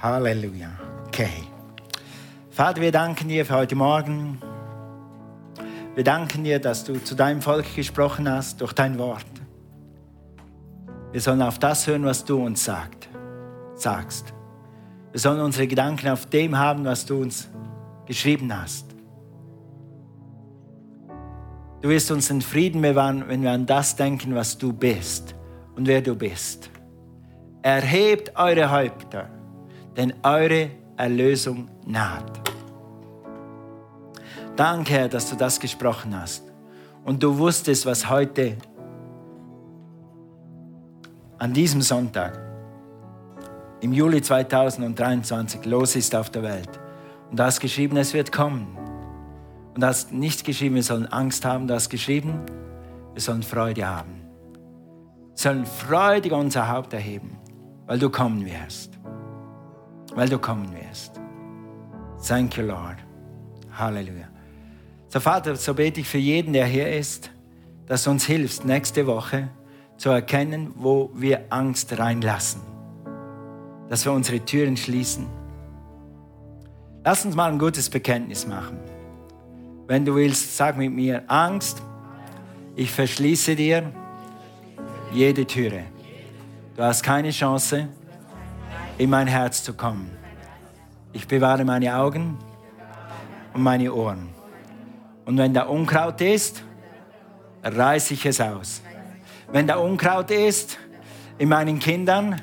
Halleluja. 0.00 0.70
Okay. 1.06 1.44
Vater, 2.50 2.80
wir 2.80 2.92
danken 2.92 3.28
dir 3.28 3.46
für 3.46 3.54
heute 3.54 3.76
Morgen. 3.76 4.40
Wir 5.94 6.04
danken 6.04 6.44
dir, 6.44 6.58
dass 6.58 6.84
du 6.84 7.02
zu 7.02 7.14
deinem 7.14 7.42
Volk 7.42 7.76
gesprochen 7.76 8.28
hast 8.28 8.60
durch 8.60 8.72
dein 8.72 8.98
Wort. 8.98 9.31
Wir 11.12 11.20
sollen 11.20 11.42
auf 11.42 11.58
das 11.58 11.86
hören, 11.86 12.04
was 12.04 12.24
du 12.24 12.42
uns 12.42 12.64
sagt, 12.64 13.08
sagst. 13.74 14.32
Wir 15.10 15.20
sollen 15.20 15.40
unsere 15.40 15.66
Gedanken 15.66 16.08
auf 16.08 16.24
dem 16.26 16.58
haben, 16.58 16.86
was 16.86 17.04
du 17.04 17.20
uns 17.20 17.48
geschrieben 18.06 18.50
hast. 18.58 18.86
Du 21.82 21.88
wirst 21.90 22.10
uns 22.10 22.28
den 22.28 22.40
Frieden 22.40 22.80
bewahren, 22.80 23.24
wenn 23.28 23.42
wir 23.42 23.50
an 23.50 23.66
das 23.66 23.94
denken, 23.94 24.34
was 24.34 24.56
du 24.56 24.72
bist 24.72 25.34
und 25.76 25.86
wer 25.86 26.00
du 26.00 26.14
bist. 26.14 26.70
Erhebt 27.60 28.32
eure 28.36 28.70
Häupter, 28.70 29.28
denn 29.96 30.14
eure 30.22 30.70
Erlösung 30.96 31.68
naht. 31.86 32.40
Danke, 34.56 34.92
Herr, 34.92 35.08
dass 35.08 35.28
du 35.28 35.36
das 35.36 35.60
gesprochen 35.60 36.18
hast. 36.18 36.44
Und 37.04 37.22
du 37.22 37.36
wusstest, 37.36 37.84
was 37.84 38.08
heute 38.08 38.56
an 41.42 41.52
diesem 41.52 41.82
Sonntag 41.82 42.38
im 43.80 43.92
Juli 43.92 44.22
2023 44.22 45.64
los 45.64 45.96
ist 45.96 46.14
auf 46.14 46.30
der 46.30 46.42
Welt. 46.44 46.70
Und 47.30 47.38
du 47.38 47.42
hast 47.42 47.58
geschrieben, 47.58 47.96
es 47.96 48.14
wird 48.14 48.30
kommen. 48.30 48.78
Und 49.74 49.82
du 49.82 49.86
hast 49.86 50.12
nicht 50.12 50.44
geschrieben, 50.44 50.76
wir 50.76 50.84
sollen 50.84 51.06
Angst 51.06 51.44
haben, 51.44 51.66
du 51.66 51.74
hast 51.74 51.88
geschrieben, 51.88 52.40
wir 53.14 53.20
sollen 53.20 53.42
Freude 53.42 53.88
haben 53.88 54.22
sollen 55.34 55.66
freudig 55.66 56.32
unser 56.32 56.68
Haupt 56.68 56.92
erheben, 56.92 57.36
weil 57.86 57.98
du 57.98 58.10
kommen 58.10 58.44
wirst. 58.44 58.98
Weil 60.14 60.28
du 60.28 60.38
kommen 60.38 60.68
wirst. 60.72 61.20
Thank 62.26 62.56
you, 62.56 62.64
Lord. 62.64 62.98
Halleluja. 63.72 64.28
So, 65.08 65.20
Vater, 65.20 65.56
so 65.56 65.74
bete 65.74 66.00
ich 66.00 66.08
für 66.08 66.18
jeden, 66.18 66.52
der 66.52 66.66
hier 66.66 66.88
ist, 66.90 67.30
dass 67.86 68.04
du 68.04 68.10
uns 68.10 68.24
hilfst, 68.24 68.64
nächste 68.64 69.06
Woche 69.06 69.48
zu 70.02 70.10
erkennen, 70.10 70.74
wo 70.74 71.10
wir 71.14 71.44
Angst 71.50 71.96
reinlassen. 71.96 72.60
Dass 73.88 74.04
wir 74.04 74.10
unsere 74.10 74.40
Türen 74.40 74.76
schließen. 74.76 75.28
Lass 77.04 77.24
uns 77.24 77.36
mal 77.36 77.52
ein 77.52 77.58
gutes 77.60 77.88
Bekenntnis 77.88 78.44
machen. 78.44 78.78
Wenn 79.86 80.04
du 80.04 80.16
willst, 80.16 80.56
sag 80.56 80.76
mit 80.76 80.92
mir, 80.92 81.22
Angst, 81.28 81.82
ich 82.74 82.90
verschließe 82.90 83.54
dir 83.54 83.92
jede 85.12 85.46
Türe. 85.46 85.84
Du 86.74 86.82
hast 86.82 87.04
keine 87.04 87.30
Chance, 87.30 87.86
in 88.98 89.08
mein 89.08 89.28
Herz 89.28 89.62
zu 89.62 89.72
kommen. 89.72 90.10
Ich 91.12 91.28
bewahre 91.28 91.64
meine 91.64 91.96
Augen 91.96 92.38
und 93.54 93.62
meine 93.62 93.94
Ohren. 93.94 94.30
Und 95.26 95.38
wenn 95.38 95.54
da 95.54 95.62
Unkraut 95.62 96.20
ist, 96.22 96.64
reiße 97.62 98.14
ich 98.14 98.26
es 98.26 98.40
aus. 98.40 98.82
Wenn 99.52 99.66
da 99.66 99.76
Unkraut 99.76 100.30
ist 100.30 100.78
in 101.36 101.50
meinen 101.50 101.78
Kindern, 101.78 102.40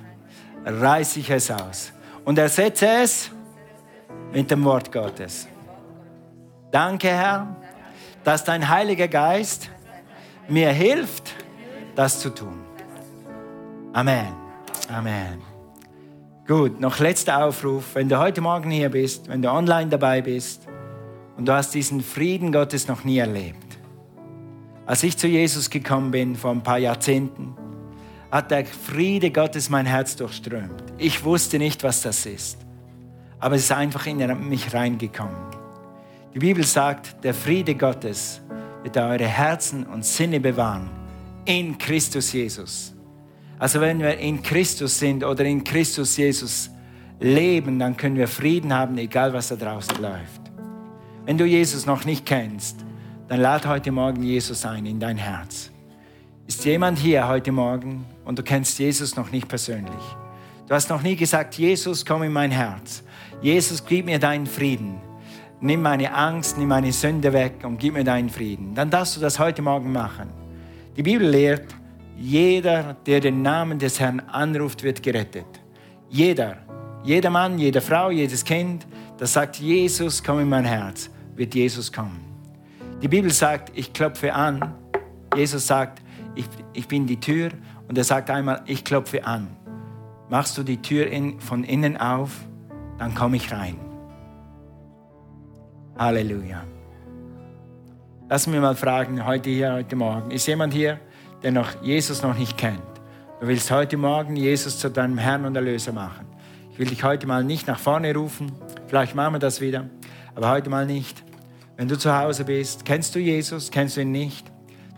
reiße 0.63 1.19
ich 1.19 1.29
es 1.31 1.49
aus. 1.49 1.91
Und 2.23 2.37
ersetze 2.37 2.87
es 2.87 3.31
mit 4.31 4.51
dem 4.51 4.63
Wort 4.63 4.91
Gottes. 4.91 5.47
Danke, 6.71 7.07
Herr, 7.07 7.55
dass 8.23 8.43
dein 8.43 8.69
Heiliger 8.69 9.07
Geist 9.07 9.69
mir 10.47 10.69
hilft, 10.69 11.33
das 11.95 12.19
zu 12.19 12.29
tun. 12.29 12.59
Amen. 13.93 14.33
Amen. 14.87 15.41
Gut, 16.47 16.79
noch 16.79 16.99
letzter 16.99 17.43
Aufruf. 17.43 17.95
Wenn 17.95 18.07
du 18.07 18.19
heute 18.19 18.41
Morgen 18.41 18.69
hier 18.69 18.89
bist, 18.89 19.27
wenn 19.29 19.41
du 19.41 19.49
online 19.49 19.89
dabei 19.89 20.21
bist 20.21 20.67
und 21.37 21.47
du 21.47 21.53
hast 21.53 21.73
diesen 21.73 22.01
Frieden 22.01 22.51
Gottes 22.51 22.87
noch 22.87 23.03
nie 23.03 23.17
erlebt. 23.17 23.68
Als 24.89 25.03
ich 25.03 25.15
zu 25.15 25.27
Jesus 25.27 25.69
gekommen 25.69 26.09
bin 26.09 26.35
vor 26.35 26.49
ein 26.49 26.63
paar 26.63 26.79
Jahrzehnten, 26.79 27.55
hat 28.31 28.49
der 28.49 28.65
Friede 28.65 29.29
Gottes 29.29 29.69
mein 29.69 29.85
Herz 29.85 30.15
durchströmt. 30.15 30.81
Ich 30.97 31.23
wusste 31.23 31.59
nicht, 31.59 31.83
was 31.83 32.01
das 32.01 32.25
ist, 32.25 32.57
aber 33.39 33.53
es 33.53 33.65
ist 33.65 33.71
einfach 33.71 34.07
in 34.07 34.17
mich 34.49 34.73
reingekommen. 34.73 35.37
Die 36.33 36.39
Bibel 36.39 36.63
sagt, 36.63 37.23
der 37.23 37.35
Friede 37.35 37.75
Gottes 37.75 38.41
wird 38.81 38.97
eure 38.97 39.27
Herzen 39.27 39.85
und 39.85 40.03
Sinne 40.03 40.39
bewahren 40.39 40.89
in 41.45 41.77
Christus 41.77 42.33
Jesus. 42.33 42.95
Also 43.59 43.81
wenn 43.81 43.99
wir 43.99 44.17
in 44.17 44.41
Christus 44.41 44.97
sind 44.97 45.23
oder 45.23 45.45
in 45.45 45.63
Christus 45.63 46.17
Jesus 46.17 46.71
leben, 47.19 47.77
dann 47.77 47.95
können 47.95 48.15
wir 48.15 48.27
Frieden 48.27 48.73
haben, 48.73 48.97
egal 48.97 49.33
was 49.33 49.49
da 49.49 49.55
draußen 49.55 50.01
läuft. 50.01 50.41
Wenn 51.25 51.37
du 51.37 51.45
Jesus 51.45 51.85
noch 51.85 52.05
nicht 52.05 52.25
kennst, 52.25 52.88
dann 53.29 53.41
lad 53.41 53.67
heute 53.67 53.91
Morgen 53.91 54.23
Jesus 54.23 54.65
ein 54.65 54.87
in 54.87 54.99
dein 54.99 55.17
Herz. 55.17 55.69
Ist 56.47 56.65
jemand 56.65 56.97
hier 56.97 57.27
heute 57.27 57.51
Morgen 57.51 58.05
und 58.25 58.39
du 58.39 58.43
kennst 58.43 58.79
Jesus 58.79 59.15
noch 59.15 59.31
nicht 59.31 59.47
persönlich? 59.47 59.93
Du 60.67 60.73
hast 60.73 60.89
noch 60.89 61.03
nie 61.03 61.15
gesagt, 61.15 61.53
Jesus, 61.53 62.03
komm 62.03 62.23
in 62.23 62.33
mein 62.33 62.49
Herz. 62.49 63.03
Jesus, 63.39 63.85
gib 63.85 64.07
mir 64.07 64.17
deinen 64.17 64.47
Frieden. 64.47 64.99
Nimm 65.61 65.83
meine 65.83 66.11
Angst, 66.11 66.57
nimm 66.57 66.69
meine 66.69 66.91
Sünde 66.91 67.31
weg 67.31 67.57
und 67.61 67.79
gib 67.79 67.93
mir 67.93 68.03
deinen 68.03 68.31
Frieden. 68.31 68.73
Dann 68.73 68.89
darfst 68.89 69.15
du 69.15 69.21
das 69.21 69.37
heute 69.37 69.61
Morgen 69.61 69.91
machen. 69.91 70.31
Die 70.97 71.03
Bibel 71.03 71.27
lehrt, 71.27 71.67
Jeder, 72.17 72.97
der 73.05 73.19
den 73.19 73.43
Namen 73.43 73.77
des 73.77 73.99
Herrn 73.99 74.21
anruft, 74.21 74.81
wird 74.81 75.03
gerettet. 75.03 75.45
Jeder, 76.09 76.57
jeder 77.03 77.29
Mann, 77.29 77.59
jede 77.59 77.79
Frau, 77.79 78.09
jedes 78.09 78.43
Kind, 78.43 78.87
das 79.19 79.33
sagt, 79.33 79.57
Jesus, 79.57 80.23
komm 80.23 80.39
in 80.39 80.49
mein 80.49 80.65
Herz, 80.65 81.11
wird 81.35 81.53
Jesus 81.53 81.91
kommen. 81.91 82.28
Die 83.01 83.07
Bibel 83.07 83.31
sagt, 83.31 83.71
ich 83.75 83.93
klopfe 83.93 84.33
an. 84.33 84.73
Jesus 85.33 85.67
sagt, 85.67 86.01
ich, 86.35 86.45
ich 86.73 86.87
bin 86.87 87.07
die 87.07 87.19
Tür. 87.19 87.51
Und 87.87 87.97
er 87.97 88.03
sagt 88.03 88.29
einmal, 88.29 88.61
ich 88.65 88.83
klopfe 88.83 89.25
an. 89.25 89.47
Machst 90.29 90.57
du 90.57 90.63
die 90.63 90.81
Tür 90.81 91.07
in, 91.07 91.39
von 91.39 91.63
innen 91.63 91.97
auf, 91.97 92.31
dann 92.97 93.15
komme 93.15 93.37
ich 93.37 93.51
rein. 93.51 93.77
Halleluja. 95.97 96.63
Lass 98.29 98.45
mich 98.45 98.59
mal 98.59 98.75
fragen, 98.75 99.25
heute 99.25 99.49
hier, 99.49 99.73
heute 99.73 99.95
Morgen, 99.95 100.29
ist 100.29 100.45
jemand 100.45 100.73
hier, 100.73 100.99
der 101.41 101.51
noch 101.51 101.81
Jesus 101.81 102.21
noch 102.21 102.37
nicht 102.37 102.57
kennt? 102.57 102.81
Du 103.39 103.47
willst 103.47 103.71
heute 103.71 103.97
Morgen 103.97 104.35
Jesus 104.35 104.77
zu 104.77 104.91
deinem 104.91 105.17
Herrn 105.17 105.45
und 105.45 105.55
Erlöser 105.55 105.93
machen. 105.93 106.27
Ich 106.71 106.77
will 106.77 106.87
dich 106.87 107.03
heute 107.03 107.25
mal 107.25 107.43
nicht 107.43 107.65
nach 107.65 107.79
vorne 107.79 108.13
rufen, 108.13 108.51
vielleicht 108.87 109.15
machen 109.15 109.33
wir 109.33 109.39
das 109.39 109.61
wieder, 109.61 109.89
aber 110.35 110.49
heute 110.49 110.69
mal 110.69 110.85
nicht. 110.85 111.23
Wenn 111.79 111.87
du 111.87 111.97
zu 111.97 112.13
Hause 112.13 112.43
bist, 112.43 112.83
kennst 112.83 113.15
du 113.15 113.19
Jesus, 113.19 113.71
kennst 113.71 113.95
du 113.95 114.01
ihn 114.01 114.11
nicht, 114.11 114.45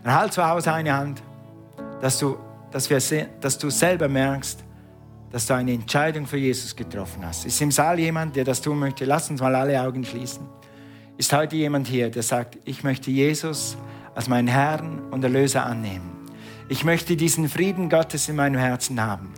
dann 0.02 0.14
halt 0.14 0.32
zu 0.32 0.44
Hause 0.44 0.72
eine 0.72 0.92
Hand, 0.92 1.22
dass 2.00 2.18
du, 2.18 2.36
dass, 2.72 2.90
wir, 2.90 3.28
dass 3.40 3.56
du 3.56 3.70
selber 3.70 4.08
merkst, 4.08 4.64
dass 5.30 5.46
du 5.46 5.54
eine 5.54 5.74
Entscheidung 5.74 6.26
für 6.26 6.38
Jesus 6.38 6.74
getroffen 6.74 7.24
hast. 7.24 7.46
Ist 7.46 7.60
im 7.60 7.70
Saal 7.70 8.00
jemand, 8.00 8.34
der 8.34 8.42
das 8.42 8.60
tun 8.60 8.80
möchte? 8.80 9.04
Lass 9.04 9.30
uns 9.30 9.40
mal 9.40 9.54
alle 9.54 9.80
Augen 9.80 10.04
schließen. 10.04 10.44
Ist 11.18 11.32
heute 11.32 11.54
jemand 11.54 11.86
hier, 11.86 12.10
der 12.10 12.24
sagt, 12.24 12.58
ich 12.64 12.82
möchte 12.82 13.12
Jesus 13.12 13.76
als 14.16 14.28
meinen 14.28 14.48
Herrn 14.48 15.02
und 15.12 15.22
Erlöser 15.22 15.64
annehmen? 15.64 16.10
Ich 16.68 16.82
möchte 16.82 17.14
diesen 17.14 17.48
Frieden 17.48 17.90
Gottes 17.90 18.28
in 18.28 18.34
meinem 18.34 18.58
Herzen 18.58 19.00
haben. 19.00 19.32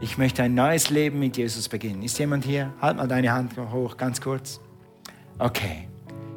Ich 0.00 0.16
möchte 0.16 0.42
ein 0.44 0.54
neues 0.54 0.88
Leben 0.88 1.18
mit 1.18 1.36
Jesus 1.36 1.68
beginnen. 1.68 2.02
Ist 2.02 2.18
jemand 2.18 2.46
hier? 2.46 2.72
Halt 2.80 2.96
mal 2.96 3.06
deine 3.06 3.32
Hand 3.32 3.52
hoch, 3.70 3.98
ganz 3.98 4.18
kurz. 4.18 4.62
Okay. 5.38 5.89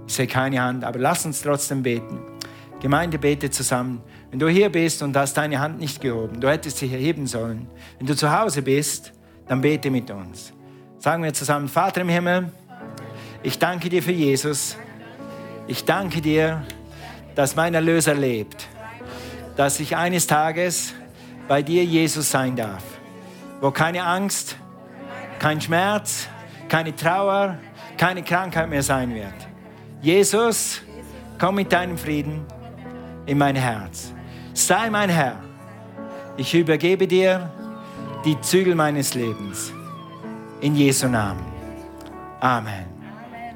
Ich 0.08 0.14
sehe 0.14 0.28
keine 0.28 0.62
Hand, 0.62 0.84
aber 0.84 1.00
lass 1.00 1.26
uns 1.26 1.42
trotzdem 1.42 1.84
beten. 1.84 2.20
Gemeinde 2.82 3.18
betet 3.18 3.54
zusammen. 3.54 4.02
Wenn 4.30 4.40
du 4.40 4.50
hier 4.50 4.70
bist 4.70 5.02
und 5.02 5.16
hast 5.16 5.36
deine 5.36 5.60
Hand 5.60 5.80
nicht 5.80 6.02
gehoben, 6.02 6.42
du 6.42 6.50
hättest 6.50 6.78
sie 6.78 6.92
erheben 6.92 7.28
sollen. 7.28 7.68
Wenn 7.98 8.08
du 8.08 8.16
zu 8.16 8.38
Hause 8.38 8.62
bist, 8.62 9.14
dann 9.48 9.62
bete 9.62 9.90
mit 9.90 10.12
uns. 10.12 10.52
Sagen 11.00 11.24
wir 11.24 11.34
zusammen, 11.34 11.68
Vater 11.70 12.02
im 12.02 12.10
Himmel, 12.10 12.52
ich 13.42 13.60
danke 13.60 13.90
dir 13.90 14.02
für 14.02 14.12
Jesus. 14.12 14.78
Ich 15.68 15.86
danke 15.86 16.20
dir, 16.20 16.64
dass 17.36 17.56
mein 17.56 17.74
Erlöser 17.74 18.16
lebt. 18.16 18.68
Dass 19.56 19.80
ich 19.80 19.96
eines 19.96 20.28
Tages 20.28 20.94
bei 21.48 21.62
dir 21.62 21.84
Jesus 21.84 22.32
sein 22.32 22.56
darf. 22.56 22.84
Wo 23.62 23.72
keine 23.72 24.04
Angst, 24.04 24.58
kein 25.40 25.62
Schmerz, 25.62 26.28
keine 26.68 26.96
Trauer, 26.96 27.58
keine 27.98 28.24
Krankheit 28.24 28.70
mehr 28.70 28.84
sein 28.84 29.14
wird. 29.14 29.53
Jesus, 30.04 30.82
komm 31.40 31.56
mit 31.56 31.72
deinem 31.72 31.98
Frieden 31.98 32.46
in 33.26 33.38
mein 33.38 33.56
Herz. 33.56 34.14
Sei 34.54 34.90
mein 34.90 35.10
Herr. 35.10 35.42
Ich 36.36 36.54
übergebe 36.54 37.08
dir 37.08 37.50
die 38.26 38.40
Zügel 38.42 38.76
meines 38.76 39.14
Lebens. 39.14 39.72
In 40.60 40.76
Jesu 40.76 41.08
Namen. 41.08 41.46
Amen. 42.42 42.93